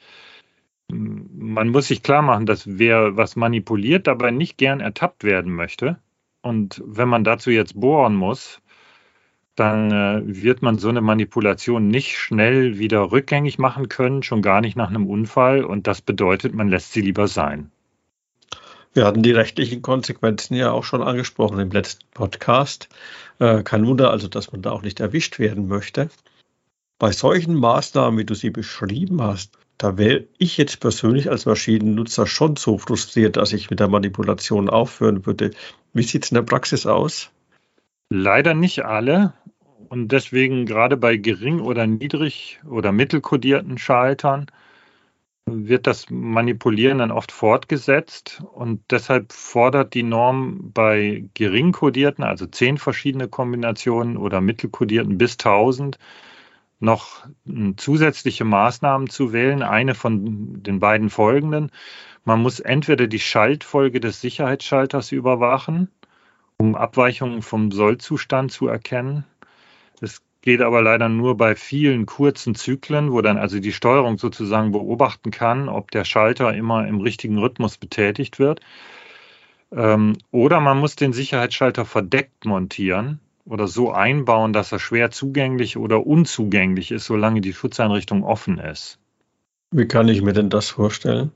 Man 0.88 1.70
muss 1.70 1.88
sich 1.88 2.02
klar 2.02 2.22
machen, 2.22 2.46
dass 2.46 2.78
wer 2.78 3.16
was 3.16 3.36
manipuliert, 3.36 4.06
dabei 4.06 4.30
nicht 4.30 4.58
gern 4.58 4.80
ertappt 4.80 5.24
werden 5.24 5.54
möchte. 5.54 5.98
Und 6.42 6.82
wenn 6.84 7.08
man 7.08 7.24
dazu 7.24 7.50
jetzt 7.50 7.78
bohren 7.78 8.14
muss, 8.14 8.60
dann 9.54 9.90
äh, 9.90 10.22
wird 10.24 10.62
man 10.62 10.78
so 10.78 10.88
eine 10.88 11.00
Manipulation 11.00 11.88
nicht 11.88 12.18
schnell 12.18 12.78
wieder 12.78 13.12
rückgängig 13.12 13.58
machen 13.58 13.88
können, 13.88 14.22
schon 14.22 14.42
gar 14.42 14.60
nicht 14.60 14.76
nach 14.76 14.88
einem 14.88 15.06
Unfall. 15.06 15.64
Und 15.64 15.86
das 15.86 16.00
bedeutet, 16.02 16.54
man 16.54 16.68
lässt 16.68 16.92
sie 16.92 17.02
lieber 17.02 17.28
sein. 17.28 17.70
Wir 18.94 19.06
hatten 19.06 19.22
die 19.22 19.32
rechtlichen 19.32 19.80
Konsequenzen 19.80 20.54
ja 20.54 20.70
auch 20.70 20.84
schon 20.84 21.02
angesprochen 21.02 21.58
im 21.58 21.70
letzten 21.70 22.04
Podcast. 22.12 22.88
Äh, 23.38 23.62
kein 23.62 23.86
Wunder 23.86 24.10
also, 24.10 24.28
dass 24.28 24.52
man 24.52 24.60
da 24.60 24.72
auch 24.72 24.82
nicht 24.82 25.00
erwischt 25.00 25.38
werden 25.38 25.66
möchte. 25.66 26.10
Bei 26.98 27.10
solchen 27.10 27.54
Maßnahmen, 27.54 28.18
wie 28.18 28.24
du 28.24 28.34
sie 28.34 28.50
beschrieben 28.50 29.22
hast, 29.22 29.56
da 29.78 29.96
wäre 29.98 30.24
ich 30.38 30.58
jetzt 30.58 30.78
persönlich 30.80 31.30
als 31.30 31.46
Maschinennutzer 31.46 32.26
schon 32.26 32.56
so 32.56 32.78
frustriert, 32.78 33.36
dass 33.36 33.52
ich 33.52 33.70
mit 33.70 33.80
der 33.80 33.88
Manipulation 33.88 34.68
aufhören 34.68 35.26
würde. 35.26 35.50
Wie 35.92 36.02
sieht 36.02 36.24
es 36.24 36.30
in 36.30 36.36
der 36.36 36.42
Praxis 36.42 36.86
aus? 36.86 37.30
Leider 38.10 38.54
nicht 38.54 38.84
alle. 38.84 39.32
Und 39.88 40.12
deswegen 40.12 40.66
gerade 40.66 40.96
bei 40.96 41.16
gering 41.16 41.60
oder 41.60 41.86
niedrig 41.86 42.60
oder 42.68 42.92
mittelkodierten 42.92 43.78
Schaltern 43.78 44.46
wird 45.46 45.86
das 45.86 46.08
Manipulieren 46.10 46.98
dann 46.98 47.10
oft 47.10 47.32
fortgesetzt 47.32 48.42
und 48.52 48.80
deshalb 48.90 49.32
fordert 49.32 49.94
die 49.94 50.02
Norm 50.02 50.70
bei 50.72 51.24
gering 51.34 51.72
kodierten, 51.72 52.24
also 52.24 52.46
zehn 52.46 52.78
verschiedene 52.78 53.28
Kombinationen 53.28 54.16
oder 54.16 54.40
mittelkodierten 54.40 55.18
bis 55.18 55.32
1000, 55.32 55.98
noch 56.78 57.26
zusätzliche 57.76 58.44
Maßnahmen 58.44 59.08
zu 59.08 59.32
wählen. 59.32 59.62
Eine 59.62 59.94
von 59.94 60.62
den 60.62 60.80
beiden 60.80 61.10
folgenden. 61.10 61.70
Man 62.24 62.40
muss 62.42 62.60
entweder 62.60 63.06
die 63.06 63.20
Schaltfolge 63.20 64.00
des 64.00 64.20
Sicherheitsschalters 64.20 65.12
überwachen, 65.12 65.88
um 66.56 66.74
Abweichungen 66.74 67.42
vom 67.42 67.70
Sollzustand 67.70 68.52
zu 68.52 68.66
erkennen. 68.68 69.24
Geht 70.42 70.60
aber 70.60 70.82
leider 70.82 71.08
nur 71.08 71.36
bei 71.36 71.54
vielen 71.54 72.04
kurzen 72.04 72.56
Zyklen, 72.56 73.12
wo 73.12 73.22
dann 73.22 73.38
also 73.38 73.60
die 73.60 73.72
Steuerung 73.72 74.18
sozusagen 74.18 74.72
beobachten 74.72 75.30
kann, 75.30 75.68
ob 75.68 75.92
der 75.92 76.04
Schalter 76.04 76.52
immer 76.52 76.86
im 76.86 77.00
richtigen 77.00 77.38
Rhythmus 77.38 77.78
betätigt 77.78 78.40
wird. 78.40 78.60
Ähm, 79.70 80.18
oder 80.32 80.60
man 80.60 80.78
muss 80.78 80.96
den 80.96 81.12
Sicherheitsschalter 81.12 81.84
verdeckt 81.84 82.44
montieren 82.44 83.20
oder 83.44 83.68
so 83.68 83.92
einbauen, 83.92 84.52
dass 84.52 84.72
er 84.72 84.80
schwer 84.80 85.12
zugänglich 85.12 85.76
oder 85.76 86.04
unzugänglich 86.06 86.90
ist, 86.90 87.06
solange 87.06 87.40
die 87.40 87.54
Schutzeinrichtung 87.54 88.24
offen 88.24 88.58
ist. 88.58 88.98
Wie 89.70 89.86
kann 89.86 90.08
ich 90.08 90.22
mir 90.22 90.32
denn 90.32 90.50
das 90.50 90.70
vorstellen? 90.70 91.30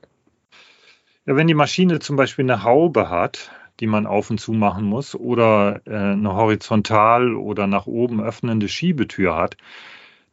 Ja, 1.26 1.36
wenn 1.36 1.46
die 1.46 1.54
Maschine 1.54 2.00
zum 2.00 2.16
Beispiel 2.16 2.44
eine 2.44 2.64
Haube 2.64 3.08
hat, 3.08 3.50
die 3.80 3.86
man 3.86 4.06
auf 4.06 4.30
und 4.30 4.38
zu 4.38 4.52
machen 4.52 4.84
muss, 4.84 5.14
oder 5.14 5.80
äh, 5.86 5.94
eine 5.94 6.34
horizontal 6.34 7.34
oder 7.34 7.66
nach 7.66 7.86
oben 7.86 8.20
öffnende 8.20 8.68
Schiebetür 8.68 9.36
hat, 9.36 9.56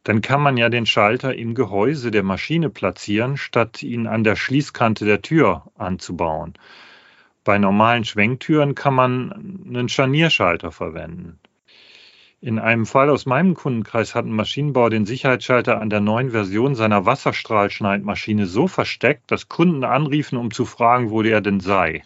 dann 0.04 0.20
kann 0.20 0.42
man 0.42 0.56
ja 0.56 0.68
den 0.68 0.86
Schalter 0.86 1.34
im 1.34 1.54
Gehäuse 1.54 2.10
der 2.10 2.22
Maschine 2.22 2.68
platzieren, 2.68 3.36
statt 3.36 3.82
ihn 3.82 4.06
an 4.06 4.22
der 4.22 4.36
Schließkante 4.36 5.04
der 5.04 5.22
Tür 5.22 5.64
anzubauen. 5.76 6.54
Bei 7.42 7.58
normalen 7.58 8.04
Schwenktüren 8.04 8.74
kann 8.74 8.94
man 8.94 9.64
einen 9.66 9.88
Scharnierschalter 9.88 10.72
verwenden. 10.72 11.38
In 12.40 12.58
einem 12.58 12.84
Fall 12.84 13.08
aus 13.08 13.24
meinem 13.24 13.54
Kundenkreis 13.54 14.14
hat 14.14 14.26
ein 14.26 14.36
Maschinenbauer 14.36 14.90
den 14.90 15.06
Sicherheitsschalter 15.06 15.80
an 15.80 15.88
der 15.88 16.00
neuen 16.00 16.30
Version 16.30 16.74
seiner 16.74 17.06
Wasserstrahlschneidmaschine 17.06 18.44
so 18.44 18.68
versteckt, 18.68 19.30
dass 19.30 19.48
Kunden 19.48 19.84
anriefen, 19.84 20.36
um 20.36 20.50
zu 20.50 20.66
fragen, 20.66 21.10
wo 21.10 21.22
der 21.22 21.40
denn 21.40 21.60
sei. 21.60 22.02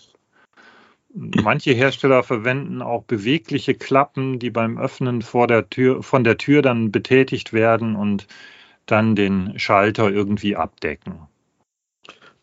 Manche 1.21 1.73
Hersteller 1.73 2.23
verwenden 2.23 2.81
auch 2.81 3.03
bewegliche 3.03 3.75
Klappen, 3.75 4.39
die 4.39 4.51
beim 4.51 4.79
Öffnen 4.79 5.23
vor 5.23 5.49
der 5.49 5.69
Tür, 5.69 6.05
von 6.05 6.23
der 6.23 6.39
Tür 6.39 6.63
dann 6.63 6.93
betätigt 6.93 7.53
werden 7.53 7.97
und 7.97 8.29
dann 8.87 9.17
den 9.17 9.59
Schalter 9.59 10.11
irgendwie 10.11 10.55
abdecken. 10.55 11.27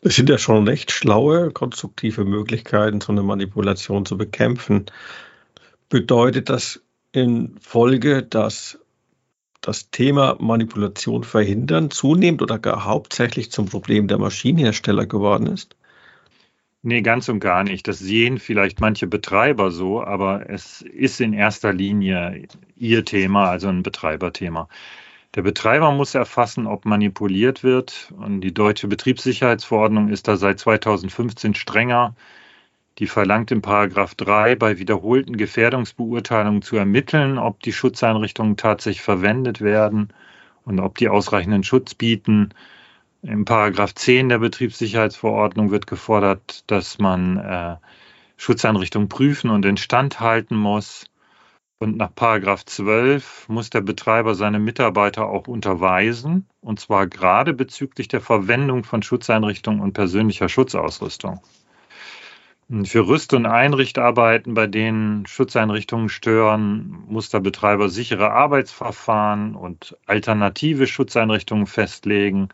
Das 0.02 0.14
sind 0.14 0.28
ja 0.28 0.36
schon 0.36 0.68
recht 0.68 0.92
schlaue, 0.92 1.52
konstruktive 1.52 2.26
Möglichkeiten, 2.26 3.00
so 3.00 3.12
eine 3.12 3.22
Manipulation 3.22 4.04
zu 4.04 4.18
bekämpfen. 4.18 4.84
Bedeutet 5.88 6.50
das 6.50 6.82
in 7.12 7.56
Folge, 7.60 8.22
dass 8.22 8.78
das 9.62 9.90
Thema 9.90 10.36
Manipulation 10.38 11.24
verhindern 11.24 11.90
zunehmend 11.90 12.42
oder 12.42 12.58
gar 12.58 12.84
hauptsächlich 12.84 13.50
zum 13.50 13.66
Problem 13.66 14.06
der 14.06 14.18
Maschinenhersteller 14.18 15.06
geworden 15.06 15.46
ist? 15.46 15.76
Nee, 16.88 17.02
ganz 17.02 17.28
und 17.28 17.40
gar 17.40 17.64
nicht. 17.64 17.88
Das 17.88 17.98
sehen 17.98 18.38
vielleicht 18.38 18.80
manche 18.80 19.08
Betreiber 19.08 19.72
so, 19.72 20.04
aber 20.04 20.48
es 20.48 20.82
ist 20.82 21.20
in 21.20 21.32
erster 21.32 21.72
Linie 21.72 22.46
ihr 22.76 23.04
Thema, 23.04 23.50
also 23.50 23.66
ein 23.66 23.82
Betreiberthema. 23.82 24.68
Der 25.34 25.42
Betreiber 25.42 25.90
muss 25.90 26.14
erfassen, 26.14 26.68
ob 26.68 26.84
manipuliert 26.84 27.64
wird. 27.64 28.12
Und 28.16 28.40
die 28.40 28.54
deutsche 28.54 28.86
Betriebssicherheitsverordnung 28.86 30.10
ist 30.10 30.28
da 30.28 30.36
seit 30.36 30.60
2015 30.60 31.56
strenger. 31.56 32.14
Die 33.00 33.08
verlangt 33.08 33.50
in 33.50 33.62
Paragraph 33.62 34.14
3 34.14 34.54
bei 34.54 34.78
wiederholten 34.78 35.36
Gefährdungsbeurteilungen 35.36 36.62
zu 36.62 36.76
ermitteln, 36.76 37.38
ob 37.38 37.62
die 37.64 37.72
Schutzeinrichtungen 37.72 38.56
tatsächlich 38.56 39.02
verwendet 39.02 39.60
werden 39.60 40.12
und 40.64 40.78
ob 40.78 40.98
die 40.98 41.08
ausreichenden 41.08 41.64
Schutz 41.64 41.94
bieten. 41.94 42.50
Im 43.26 43.44
Paragraph 43.44 43.92
10 43.92 44.28
der 44.28 44.38
Betriebssicherheitsverordnung 44.38 45.72
wird 45.72 45.88
gefordert, 45.88 46.62
dass 46.70 47.00
man 47.00 47.36
äh, 47.38 47.76
Schutzeinrichtungen 48.36 49.08
prüfen 49.08 49.50
und 49.50 49.64
instand 49.64 50.20
halten 50.20 50.54
muss. 50.54 51.06
Und 51.80 51.96
nach 51.96 52.14
Paragraph 52.14 52.64
12 52.64 53.48
muss 53.48 53.68
der 53.68 53.80
Betreiber 53.80 54.36
seine 54.36 54.60
Mitarbeiter 54.60 55.26
auch 55.26 55.48
unterweisen, 55.48 56.46
und 56.60 56.78
zwar 56.78 57.08
gerade 57.08 57.52
bezüglich 57.52 58.06
der 58.06 58.20
Verwendung 58.20 58.84
von 58.84 59.02
Schutzeinrichtungen 59.02 59.80
und 59.80 59.92
persönlicher 59.92 60.48
Schutzausrüstung. 60.48 61.40
Für 62.84 63.08
Rüst- 63.08 63.34
und 63.34 63.46
Einrichtarbeiten, 63.46 64.54
bei 64.54 64.68
denen 64.68 65.26
Schutzeinrichtungen 65.26 66.10
stören, 66.10 67.02
muss 67.08 67.28
der 67.30 67.40
Betreiber 67.40 67.88
sichere 67.88 68.30
Arbeitsverfahren 68.30 69.56
und 69.56 69.96
alternative 70.06 70.86
Schutzeinrichtungen 70.86 71.66
festlegen 71.66 72.50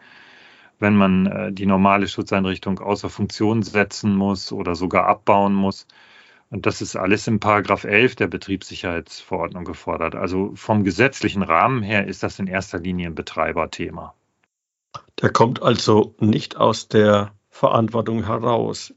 wenn 0.83 0.97
man 0.97 1.27
äh, 1.27 1.53
die 1.53 1.65
normale 1.65 2.09
Schutzeinrichtung 2.09 2.81
außer 2.81 3.09
Funktion 3.09 3.63
setzen 3.63 4.15
muss 4.15 4.53
oder 4.53 4.75
sogar 4.75 5.07
abbauen 5.07 5.55
muss. 5.55 5.87
Und 6.51 6.67
das 6.67 6.83
ist 6.83 6.97
alles 6.97 7.27
im 7.29 7.41
Paragraph 7.41 7.85
11 7.85 8.17
der 8.17 8.27
Betriebssicherheitsverordnung 8.27 9.65
gefordert. 9.65 10.15
Also 10.15 10.53
vom 10.55 10.85
gesetzlichen 10.85 11.43
Rahmen 11.43 11.83
her 11.83 12.07
ist 12.07 12.23
das 12.23 12.39
in 12.39 12.47
erster 12.47 12.79
Linie 12.79 13.07
ein 13.07 13.15
Betreiberthema. 13.15 14.13
Der 15.23 15.31
kommt 15.31 15.63
also 15.63 16.15
nicht 16.19 16.57
aus 16.57 16.89
der 16.89 17.33
Verantwortung 17.49 18.27
heraus. 18.27 18.93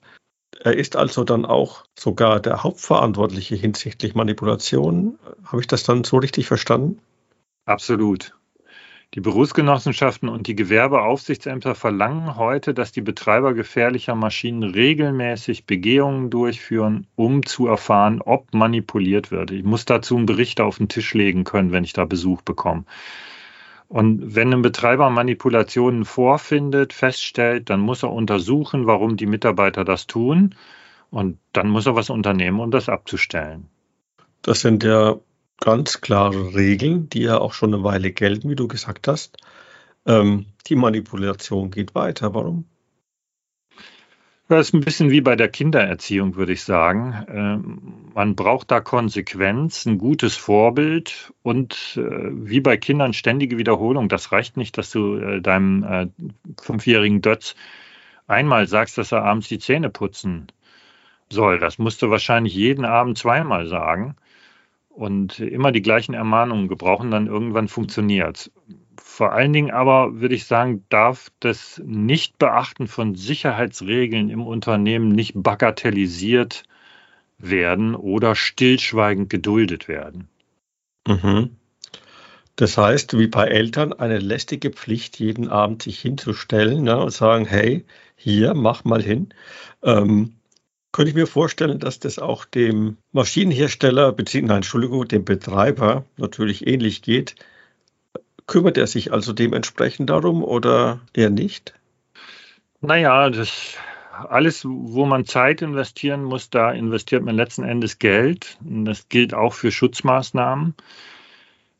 Er 0.59 0.75
ist 0.75 0.95
also 0.95 1.23
dann 1.23 1.45
auch 1.45 1.85
sogar 1.97 2.39
der 2.39 2.63
Hauptverantwortliche 2.63 3.55
hinsichtlich 3.55 4.15
Manipulation. 4.15 5.19
Habe 5.45 5.61
ich 5.61 5.67
das 5.67 5.83
dann 5.83 6.03
so 6.03 6.17
richtig 6.17 6.47
verstanden? 6.47 6.99
Absolut. 7.65 8.35
Die 9.15 9.22
Berufsgenossenschaften 9.22 10.27
und 10.27 10.48
die 10.48 10.57
Gewerbeaufsichtsämter 10.57 11.74
verlangen 11.74 12.36
heute, 12.36 12.74
dass 12.74 12.91
die 12.91 13.00
Betreiber 13.00 13.53
gefährlicher 13.53 14.13
Maschinen 14.13 14.63
regelmäßig 14.63 15.65
Begehungen 15.65 16.29
durchführen, 16.29 17.07
um 17.15 17.45
zu 17.45 17.65
erfahren, 17.67 18.22
ob 18.22 18.53
manipuliert 18.53 19.31
wird. 19.31 19.51
Ich 19.51 19.63
muss 19.63 19.86
dazu 19.86 20.17
einen 20.17 20.25
Bericht 20.25 20.60
auf 20.60 20.79
den 20.79 20.89
Tisch 20.89 21.13
legen 21.13 21.45
können, 21.45 21.72
wenn 21.72 21.86
ich 21.86 21.93
da 21.93 22.03
Besuch 22.03 22.41
bekomme. 22.41 22.84
Und 23.88 24.36
wenn 24.36 24.51
ein 24.51 24.62
Betreiber 24.62 25.10
Manipulationen 25.10 26.03
vorfindet, 26.03 26.91
feststellt, 26.91 27.69
dann 27.69 27.79
muss 27.79 28.03
er 28.03 28.12
untersuchen, 28.12 28.86
warum 28.86 29.15
die 29.15 29.27
Mitarbeiter 29.27 29.86
das 29.86 30.07
tun. 30.07 30.55
Und 31.10 31.38
dann 31.53 31.69
muss 31.69 31.86
er 31.86 31.95
was 31.95 32.10
unternehmen, 32.10 32.60
um 32.60 32.69
das 32.69 32.89
abzustellen. 32.89 33.69
Das 34.41 34.60
sind 34.60 34.84
ja 34.84 35.15
ganz 35.59 36.01
klare 36.01 36.55
Regeln, 36.55 37.09
die 37.09 37.21
ja 37.21 37.38
auch 37.38 37.53
schon 37.53 37.74
eine 37.74 37.83
Weile 37.83 38.12
gelten, 38.12 38.50
wie 38.50 38.55
du 38.55 38.67
gesagt 38.67 39.07
hast. 39.07 39.38
Ähm, 40.05 40.45
die 40.67 40.75
Manipulation 40.75 41.71
geht 41.71 41.95
weiter. 41.95 42.33
Warum? 42.33 42.65
Das 44.47 44.67
ist 44.67 44.74
ein 44.75 44.81
bisschen 44.81 45.09
wie 45.09 45.21
bei 45.21 45.35
der 45.35 45.50
Kindererziehung, 45.50 46.35
würde 46.35 46.53
ich 46.53 46.63
sagen. 46.63 47.25
Ähm, 47.29 48.12
man 48.13 48.35
braucht 48.35 48.69
da 48.69 48.79
Konsequenz, 48.79 49.88
ein 49.88 49.97
gutes 49.97 50.35
Vorbild 50.38 51.33
und 51.41 51.97
äh, 51.97 52.01
wie 52.01 52.62
bei 52.62 52.77
Kindern 52.77 53.13
ständige 53.13 53.57
Wiederholung. 53.57 54.07
Das 54.07 54.31
reicht 54.31 54.55
nicht, 54.55 54.77
dass 54.77 54.91
du 54.91 55.17
äh, 55.17 55.41
deinem 55.41 55.83
äh, 55.83 56.07
fünfjährigen 56.62 57.21
Dötz 57.21 57.55
einmal 58.27 58.67
sagst, 58.67 59.00
dass 59.00 59.12
er 59.12 59.24
abends 59.24 59.47
die 59.47 59.59
Zähne 59.59 59.89
putzen 59.89 60.47
soll. 61.31 61.57
Das 61.57 61.79
musst 61.79 62.03
du 62.03 62.12
wahrscheinlich 62.12 62.53
jeden 62.53 62.85
Abend 62.85 63.17
zweimal 63.17 63.65
sagen 63.65 64.15
und 64.95 65.39
immer 65.39 65.71
die 65.71 65.81
gleichen 65.81 66.13
Ermahnungen 66.13 66.67
gebrauchen, 66.67 67.11
dann 67.11 67.27
irgendwann 67.27 67.67
funktioniert. 67.67 68.51
Vor 68.97 69.33
allen 69.33 69.53
Dingen 69.53 69.71
aber 69.71 70.19
würde 70.21 70.35
ich 70.35 70.45
sagen, 70.45 70.85
darf 70.89 71.29
das 71.39 71.81
Nichtbeachten 71.85 72.87
von 72.87 73.15
Sicherheitsregeln 73.15 74.29
im 74.29 74.41
Unternehmen 74.41 75.09
nicht 75.09 75.33
bagatellisiert 75.35 76.63
werden 77.37 77.95
oder 77.95 78.35
stillschweigend 78.35 79.29
geduldet 79.29 79.87
werden. 79.87 80.29
Mhm. 81.07 81.57
Das 82.55 82.77
heißt, 82.77 83.17
wie 83.19 83.27
bei 83.27 83.47
Eltern, 83.47 83.91
eine 83.91 84.19
lästige 84.19 84.69
Pflicht, 84.69 85.19
jeden 85.19 85.49
Abend 85.49 85.83
sich 85.83 85.99
hinzustellen 85.99 86.83
ne, 86.83 86.97
und 86.97 87.11
sagen, 87.11 87.45
hey, 87.45 87.83
hier, 88.15 88.53
mach 88.53 88.85
mal 88.85 89.01
hin. 89.01 89.33
Ähm, 89.83 90.34
könnte 90.95 91.09
ich 91.09 91.15
mir 91.15 91.27
vorstellen, 91.27 91.79
dass 91.79 91.99
das 91.99 92.19
auch 92.19 92.45
dem 92.45 92.95
Maschinenhersteller, 93.11 94.13
beziehungsweise, 94.13 94.55
Entschuldigung, 94.55 95.05
dem 95.05 95.25
Betreiber 95.25 96.05
natürlich 96.15 96.67
ähnlich 96.67 97.01
geht. 97.01 97.35
Kümmert 98.47 98.77
er 98.77 98.87
sich 98.87 99.11
also 99.11 99.33
dementsprechend 99.33 100.09
darum 100.09 100.41
oder 100.41 101.01
eher 101.13 101.29
nicht? 101.29 101.73
Naja, 102.79 103.29
das 103.29 103.75
alles, 104.13 104.63
wo 104.63 105.05
man 105.05 105.25
Zeit 105.25 105.61
investieren 105.61 106.23
muss, 106.23 106.49
da 106.49 106.71
investiert 106.71 107.23
man 107.23 107.35
letzten 107.35 107.63
Endes 107.63 107.99
Geld. 107.99 108.57
Das 108.61 109.09
gilt 109.09 109.33
auch 109.33 109.51
für 109.51 109.73
Schutzmaßnahmen. 109.73 110.75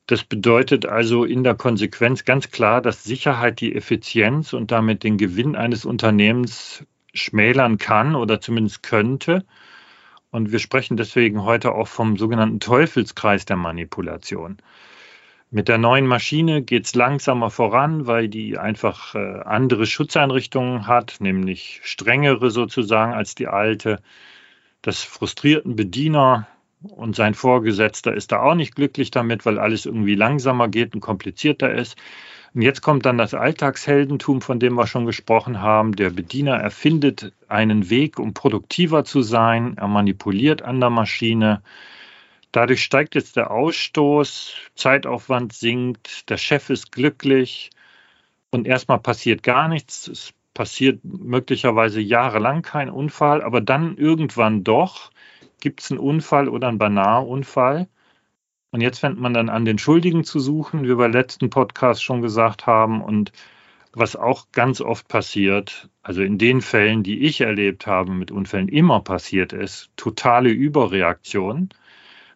Das 0.08 0.26
bedeutet 0.26 0.88
also 0.88 1.24
in 1.24 1.46
der 1.46 1.56
Konsequenz 1.56 2.26
ganz 2.26 2.52
klar, 2.52 2.82
dass 2.82 3.06
Sicherheit 3.06 3.62
die 3.62 3.76
Effizienz 3.76 4.52
und 4.52 4.72
damit 4.72 5.04
den 5.04 5.18
Gewinn 5.18 5.56
eines 5.56 5.86
Unternehmens 5.86 6.84
schmälern 7.16 7.78
kann 7.78 8.16
oder 8.16 8.40
zumindest 8.40 8.84
könnte. 8.84 9.46
Und 10.32 10.52
wir 10.52 10.60
sprechen 10.60 10.98
deswegen 10.98 11.44
heute 11.44 11.72
auch 11.74 11.88
vom 11.88 12.18
sogenannten 12.18 12.60
Teufelskreis 12.60 13.46
der 13.46 13.56
Manipulation. 13.56 14.58
Mit 15.52 15.70
der 15.70 15.78
neuen 15.78 16.06
Maschine 16.06 16.62
geht 16.62 16.86
es 16.86 16.96
langsamer 16.96 17.50
voran, 17.50 18.08
weil 18.08 18.28
die 18.28 18.58
einfach 18.58 19.16
äh, 19.16 19.40
andere 19.46 19.86
Schutzeinrichtungen 19.86 20.88
hat, 20.88 21.18
nämlich 21.20 21.80
strengere 21.84 22.52
sozusagen 22.52 23.14
als 23.14 23.36
die 23.36 23.48
alte. 23.48 24.02
Das 24.82 25.04
frustrierten 25.04 25.76
Bediener 25.76 26.48
und 26.82 27.16
sein 27.16 27.34
Vorgesetzter 27.34 28.14
ist 28.14 28.32
da 28.32 28.42
auch 28.42 28.56
nicht 28.56 28.76
glücklich 28.76 29.12
damit, 29.12 29.46
weil 29.46 29.58
alles 29.58 29.86
irgendwie 29.86 30.16
langsamer 30.16 30.68
geht 30.68 30.94
und 30.94 31.02
komplizierter 31.02 31.74
ist. 31.74 31.96
Und 32.56 32.62
jetzt 32.62 32.82
kommt 32.82 33.06
dann 33.06 33.18
das 33.18 33.34
Alltagsheldentum, 33.34 34.42
von 34.42 34.62
dem 34.62 34.76
wir 34.76 34.88
schon 34.88 35.06
gesprochen 35.06 35.62
haben. 35.62 35.94
Der 35.94 36.10
Bediener 36.10 36.56
erfindet 36.56 37.34
einen 37.50 37.90
Weg, 37.90 38.18
um 38.18 38.34
produktiver 38.34 39.04
zu 39.04 39.22
sein. 39.22 39.76
Er 39.78 39.90
manipuliert 39.90 40.62
an 40.62 40.80
der 40.80 40.90
Maschine. 40.90 41.62
Dadurch 42.54 42.82
steigt 42.82 43.16
jetzt 43.16 43.36
der 43.36 43.52
Ausstoß, 43.52 44.54
Zeitaufwand 44.74 45.52
sinkt, 45.52 46.30
der 46.30 46.38
Chef 46.38 46.70
ist 46.70 46.94
glücklich 46.94 47.72
und 48.52 48.68
erstmal 48.68 49.00
passiert 49.00 49.44
gar 49.44 49.68
nichts. 49.68 50.08
Es 50.08 50.34
passiert 50.54 51.04
möglicherweise 51.04 52.00
jahrelang 52.00 52.62
kein 52.62 52.90
Unfall, 52.90 53.44
aber 53.44 53.60
dann 53.60 53.98
irgendwann 53.98 54.64
doch 54.64 55.12
gibt 55.60 55.82
es 55.82 55.92
einen 55.92 56.00
Unfall 56.00 56.48
oder 56.48 56.70
einen 56.70 56.78
Banalunfall. 56.78 57.90
Und 58.76 58.82
jetzt 58.82 59.00
fängt 59.00 59.18
man 59.18 59.34
dann 59.34 59.48
an, 59.48 59.64
den 59.64 59.78
Schuldigen 59.78 60.26
zu 60.26 60.38
suchen, 60.38 60.84
wie 60.84 60.90
wir 60.90 60.98
beim 60.98 61.14
letzten 61.14 61.50
Podcast 61.50 62.04
schon 62.04 62.22
gesagt 62.22 62.68
haben. 62.68 63.02
Und 63.02 63.32
was 63.94 64.18
auch 64.18 64.48
ganz 64.52 64.82
oft 64.82 65.08
passiert, 65.08 65.88
also 66.04 66.22
in 66.22 66.38
den 66.38 66.60
Fällen, 66.60 67.02
die 67.02 67.22
ich 67.22 67.40
erlebt 67.40 67.88
habe, 67.88 68.12
mit 68.12 68.32
Unfällen 68.32 68.68
immer 68.68 69.00
passiert 69.00 69.54
ist, 69.54 69.92
totale 69.96 70.50
Überreaktion. 70.50 71.70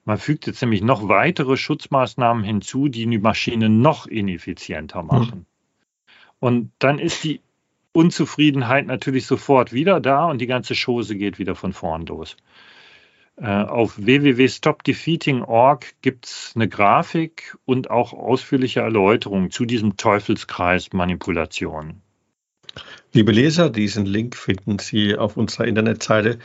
Man 0.05 0.17
fügt 0.17 0.47
jetzt 0.47 0.61
nämlich 0.61 0.81
noch 0.81 1.09
weitere 1.09 1.57
Schutzmaßnahmen 1.57 2.45
hinzu, 2.45 2.87
die 2.87 3.05
die 3.05 3.17
Maschine 3.17 3.67
noch 3.67 4.07
ineffizienter 4.07 5.03
machen. 5.03 5.39
Mhm. 5.39 5.45
Und 6.39 6.71
dann 6.79 6.99
ist 6.99 7.25
die 7.25 7.41
Unzufriedenheit 7.91 8.87
natürlich 8.87 9.25
sofort 9.25 9.73
wieder 9.73 9.99
da 9.99 10.27
und 10.27 10.39
die 10.39 10.47
ganze 10.47 10.73
Chose 10.73 11.17
geht 11.17 11.37
wieder 11.37 11.55
von 11.55 11.73
vorn 11.73 12.05
los. 12.05 12.37
Äh, 13.41 13.63
auf 13.63 13.97
www.stopdefeating.org 13.97 15.85
gibt 16.01 16.25
es 16.25 16.51
eine 16.55 16.67
Grafik 16.67 17.55
und 17.63 17.89
auch 17.89 18.11
ausführliche 18.11 18.81
Erläuterungen 18.81 19.49
zu 19.49 19.63
diesem 19.65 19.95
Teufelskreis 19.95 20.91
Manipulation. 20.91 22.01
Liebe 23.13 23.31
Leser, 23.31 23.69
diesen 23.69 24.05
Link 24.05 24.35
finden 24.35 24.77
Sie 24.77 25.15
auf 25.15 25.37
unserer 25.37 25.67
Internetseite 25.67 26.39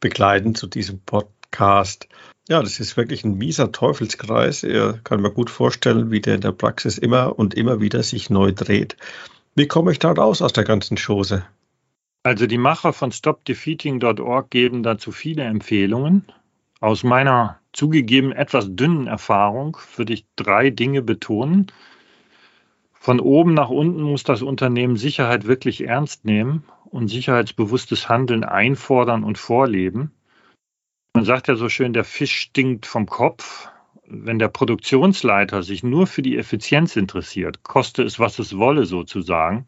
begleitend 0.00 0.56
zu 0.56 0.66
diesem 0.66 1.00
Podcast. 1.00 2.08
Ja, 2.48 2.62
das 2.62 2.80
ist 2.80 2.96
wirklich 2.96 3.24
ein 3.24 3.36
mieser 3.36 3.70
Teufelskreis. 3.70 4.62
Er 4.62 4.98
kann 5.04 5.20
mir 5.20 5.30
gut 5.30 5.50
vorstellen, 5.50 6.10
wie 6.10 6.20
der 6.20 6.36
in 6.36 6.40
der 6.40 6.52
Praxis 6.52 6.96
immer 6.96 7.38
und 7.38 7.54
immer 7.54 7.80
wieder 7.80 8.02
sich 8.02 8.30
neu 8.30 8.52
dreht. 8.52 8.96
Wie 9.54 9.68
komme 9.68 9.92
ich 9.92 9.98
da 9.98 10.12
raus 10.12 10.40
aus 10.40 10.54
der 10.54 10.64
ganzen 10.64 10.96
Chose? 10.96 11.44
Also 12.24 12.46
die 12.46 12.58
Macher 12.58 12.92
von 12.92 13.10
stopdefeating.org 13.10 14.50
geben 14.50 14.82
dazu 14.82 15.10
viele 15.10 15.42
Empfehlungen. 15.42 16.24
Aus 16.80 17.02
meiner 17.02 17.58
zugegeben 17.72 18.32
etwas 18.32 18.74
dünnen 18.76 19.06
Erfahrung 19.06 19.76
würde 19.96 20.12
ich 20.12 20.26
drei 20.36 20.70
Dinge 20.70 21.02
betonen. 21.02 21.72
Von 22.92 23.18
oben 23.18 23.54
nach 23.54 23.70
unten 23.70 24.02
muss 24.02 24.22
das 24.22 24.42
Unternehmen 24.42 24.96
Sicherheit 24.96 25.46
wirklich 25.46 25.84
ernst 25.84 26.24
nehmen 26.24 26.64
und 26.84 27.08
sicherheitsbewusstes 27.08 28.08
Handeln 28.08 28.44
einfordern 28.44 29.24
und 29.24 29.38
vorleben. 29.38 30.12
Man 31.14 31.24
sagt 31.24 31.48
ja 31.48 31.56
so 31.56 31.68
schön, 31.68 31.92
der 31.92 32.04
Fisch 32.04 32.36
stinkt 32.36 32.86
vom 32.86 33.06
Kopf. 33.06 33.68
Wenn 34.06 34.38
der 34.38 34.48
Produktionsleiter 34.48 35.62
sich 35.62 35.82
nur 35.82 36.06
für 36.06 36.22
die 36.22 36.36
Effizienz 36.36 36.96
interessiert, 36.96 37.62
koste 37.64 38.02
es, 38.02 38.18
was 38.20 38.38
es 38.38 38.56
wolle 38.56 38.84
sozusagen, 38.84 39.66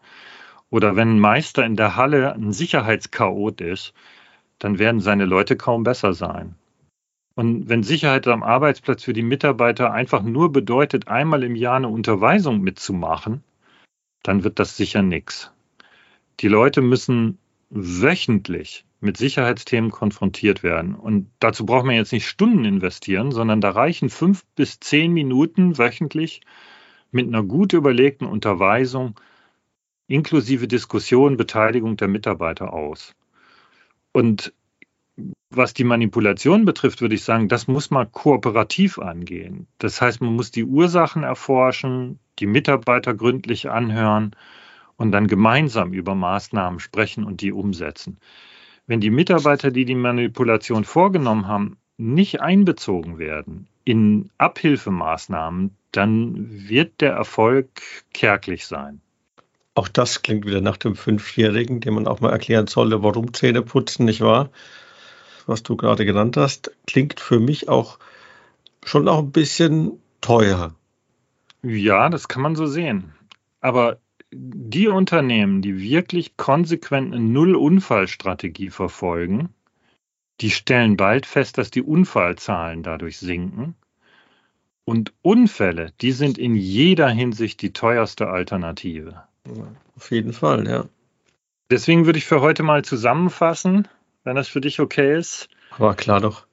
oder 0.74 0.96
wenn 0.96 1.10
ein 1.10 1.20
Meister 1.20 1.64
in 1.64 1.76
der 1.76 1.94
Halle 1.94 2.34
ein 2.34 2.52
Sicherheitschaot 2.52 3.60
ist, 3.60 3.94
dann 4.58 4.80
werden 4.80 4.98
seine 4.98 5.24
Leute 5.24 5.56
kaum 5.56 5.84
besser 5.84 6.14
sein. 6.14 6.56
Und 7.37 7.68
wenn 7.68 7.84
Sicherheit 7.84 8.26
am 8.26 8.42
Arbeitsplatz 8.42 9.04
für 9.04 9.12
die 9.12 9.22
Mitarbeiter 9.22 9.92
einfach 9.92 10.24
nur 10.24 10.50
bedeutet, 10.50 11.06
einmal 11.06 11.44
im 11.44 11.54
Jahr 11.54 11.76
eine 11.76 11.87
Unterweisung 11.87 12.60
mitzumachen, 12.60 13.44
dann 14.24 14.42
wird 14.42 14.58
das 14.58 14.76
sicher 14.76 15.02
nichts. 15.02 15.52
Die 16.40 16.48
Leute 16.48 16.80
müssen 16.80 17.38
wöchentlich 17.70 18.84
mit 18.98 19.16
Sicherheitsthemen 19.16 19.92
konfrontiert 19.92 20.64
werden. 20.64 20.96
Und 20.96 21.30
dazu 21.38 21.66
braucht 21.66 21.87
man 21.87 21.94
jetzt 21.94 22.12
nicht 22.12 22.26
Stunden 22.26 22.64
investieren, 22.64 23.30
sondern 23.30 23.60
da 23.60 23.70
reichen 23.70 24.10
fünf 24.10 24.44
bis 24.56 24.80
zehn 24.80 25.12
Minuten 25.12 25.78
wöchentlich 25.78 26.40
mit 27.12 27.28
einer 27.28 27.44
gut 27.44 27.74
überlegten 27.74 28.26
Unterweisung, 28.26 29.14
inklusive 30.07 30.69
Diskussion, 30.69 31.37
Beteiligung 31.37 31.97
der 31.97 32.09
Mitarbeiter 32.09 32.73
aus. 32.73 33.14
Und 34.12 34.53
was 35.51 35.75
die 35.75 35.85
Manipulation 35.85 36.64
betrifft, 36.64 37.01
würde 37.01 37.14
ich 37.14 37.25
sagen, 37.25 37.49
das 37.49 37.69
muss 37.69 37.90
man 37.90 38.11
kooperativ 38.11 38.99
angehen. 38.99 39.69
Das 39.79 40.01
heißt, 40.01 40.21
man 40.21 40.35
muss 40.35 40.51
die 40.51 40.64
Ursachen 40.64 41.23
erforschen, 41.23 42.19
die 42.38 42.47
Mitarbeiter 42.47 43.14
gründlich 43.14 43.71
anhören 43.71 44.35
und 44.97 45.12
dann 45.12 45.29
gemeinsam 45.29 45.93
über 45.93 46.14
Maßnahmen 46.14 46.81
sprechen 46.81 47.25
und 47.25 47.40
die 47.40 47.53
umsetzen. 47.53 48.19
Wenn 48.87 49.01
die 49.01 49.11
Mitarbeiter, 49.11 49.71
die 49.71 49.85
die 49.85 49.95
Manipulation 49.95 50.85
vorgenommen 50.85 51.47
haben, 51.47 51.79
nicht 51.97 52.40
einbezogen 52.40 53.19
werden 53.19 53.69
in 53.85 54.31
Abhilfemaßnahmen, 54.38 55.77
dann 55.93 56.69
wird 56.69 57.01
der 57.01 57.12
Erfolg 57.12 57.69
kärglich 58.12 58.67
sein. 58.67 59.01
Auch 59.74 59.88
das 59.88 60.22
klingt 60.22 60.46
wieder 60.46 60.60
nach 60.60 60.76
dem 60.76 60.96
Fünfjährigen, 60.96 61.80
dem 61.80 61.94
man 61.94 62.06
auch 62.08 62.20
mal 62.20 62.30
erklären 62.32 62.66
sollte, 62.66 63.02
warum 63.02 63.32
Zähne 63.34 63.62
putzen, 63.62 64.04
nicht 64.06 64.20
wahr? 64.20 64.50
Was 65.46 65.62
du 65.62 65.76
gerade 65.76 66.04
genannt 66.06 66.37
hast, 66.37 66.72
klingt 66.87 67.20
für 67.20 67.40
mich 67.40 67.68
auch 67.68 67.98
schon 68.84 69.08
auch 69.08 69.20
ein 69.20 69.32
bisschen 69.32 70.00
teuer. 70.20 70.74
Ja, 71.62 72.08
das 72.10 72.28
kann 72.28 72.42
man 72.42 72.56
so 72.56 72.66
sehen. 72.66 73.12
Aber 73.60 74.00
die 74.32 74.88
Unternehmen, 74.88 75.62
die 75.62 75.78
wirklich 75.80 76.37
konsequent 76.37 77.14
eine 77.14 77.24
Null-Unfall-Strategie 77.24 78.70
verfolgen, 78.70 79.54
Die 80.40 80.50
stellen 80.50 80.96
bald 80.96 81.26
fest, 81.26 81.58
dass 81.58 81.72
die 81.72 81.82
Unfallzahlen 81.82 82.84
dadurch 82.84 83.18
sinken. 83.18 83.74
Und 84.87 85.12
Unfälle, 85.22 85.92
die 86.00 86.12
sind 86.12 86.38
in 86.38 86.54
jeder 86.56 87.08
Hinsicht 87.10 87.60
die 87.62 87.72
teuerste 87.74 88.28
Alternative. 88.28 89.24
Auf 89.96 90.11
jeden 90.11 90.33
Fall, 90.33 90.66
ja. 90.66 90.85
Deswegen 91.70 92.07
würde 92.07 92.18
ich 92.18 92.26
für 92.26 92.40
heute 92.40 92.62
mal 92.62 92.85
zusammenfassen, 92.85 93.88
wenn 94.22 94.37
das 94.37 94.48
für 94.48 94.61
dich 94.61 94.80
okay 94.80 95.16
ist. 95.16 95.48
Aber 95.70 95.94
klar 95.94 96.20
doch. 96.20 96.46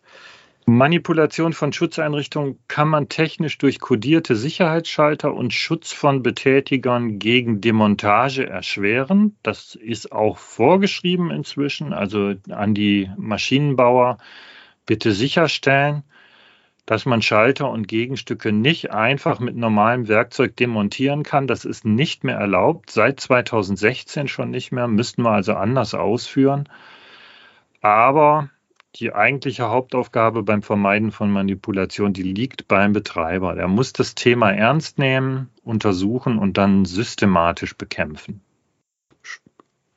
Manipulation 0.65 1.54
von 1.54 1.73
Schutzeinrichtungen 1.73 2.60
kann 2.67 2.88
man 2.88 3.10
technisch 3.10 3.58
durch 3.58 3.80
kodierte 3.80 4.36
Sicherheitsschalter 4.36 5.34
und 5.34 5.54
Schutz 5.54 5.91
von 5.91 6.21
Betätigern 6.21 7.19
gegen 7.19 7.62
Demontage 7.62 8.47
erschweren. 8.47 9.36
Das 9.43 9.75
ist 9.75 10.12
auch 10.12 10.38
vorgeschrieben 10.38 11.32
inzwischen, 11.32 11.93
also 11.93 12.36
an 12.49 12.73
die 12.73 13.10
Maschinenbauer 13.17 14.17
bitte 14.86 15.13
sicherstellen, 15.13 16.04
dass 16.86 17.06
man 17.06 17.22
Schalter 17.22 17.70
und 17.70 17.88
Gegenstücke 17.88 18.52
nicht 18.52 18.91
einfach 18.91 19.39
mit 19.39 19.56
normalem 19.56 20.08
Werkzeug 20.08 20.56
demontieren 20.56 21.24
kann. 21.24 21.48
Das 21.48 21.65
ist 21.65 21.86
nicht 21.86 22.24
mehr 22.24 22.38
erlaubt, 22.38 22.91
seit 22.91 23.20
2016 23.20 24.28
schon 24.28 24.50
nicht 24.50 24.72
mehr, 24.72 24.88
müssten 24.88 25.24
wir 25.24 25.32
also 25.32 25.54
anders 25.54 25.94
ausführen. 25.94 26.67
Aber 27.82 28.50
die 28.96 29.13
eigentliche 29.13 29.70
Hauptaufgabe 29.70 30.44
beim 30.44 30.62
Vermeiden 30.62 31.12
von 31.12 31.32
Manipulation, 31.32 32.13
die 32.13 32.24
liegt 32.24 32.67
beim 32.67 32.91
Betreiber. 32.94 33.56
Der 33.56 33.67
muss 33.67 33.94
das 33.94 34.15
Thema 34.15 34.52
ernst 34.52 35.00
nehmen, 35.00 35.50
untersuchen 35.63 36.38
und 36.38 36.58
dann 36.58 36.86
systematisch 36.86 37.78
bekämpfen. 37.78 38.41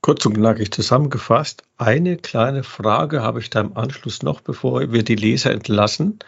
Kurz 0.05 0.27
und 0.27 0.35
knackig 0.35 0.71
zusammengefasst, 0.71 1.63
eine 1.79 2.19
kleine 2.19 2.63
Frage 2.63 3.23
habe 3.23 3.41
ich 3.41 3.49
da 3.49 3.63
im 3.63 3.75
Anschluss 3.75 4.23
noch, 4.23 4.43
bevor 4.43 4.93
wir 4.93 5.03
die 5.03 5.15
Leser 5.15 5.51
entlassen. 5.51 6.19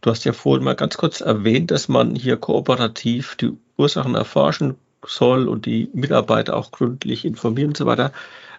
Du 0.00 0.08
hast 0.08 0.24
ja 0.24 0.32
vorhin 0.32 0.64
mal 0.64 0.74
ganz 0.74 0.96
kurz 0.96 1.20
erwähnt, 1.20 1.70
dass 1.70 1.88
man 1.90 2.14
hier 2.14 2.38
kooperativ 2.38 3.36
die 3.36 3.52
Ursachen 3.76 4.14
erforschen 4.14 4.76
soll 5.04 5.48
und 5.48 5.66
die 5.66 5.90
Mitarbeiter 5.92 6.56
auch 6.56 6.70
gründlich 6.70 7.26
informieren 7.26 7.68
und 7.68 7.76
so 7.76 7.84
weiter. 7.84 8.10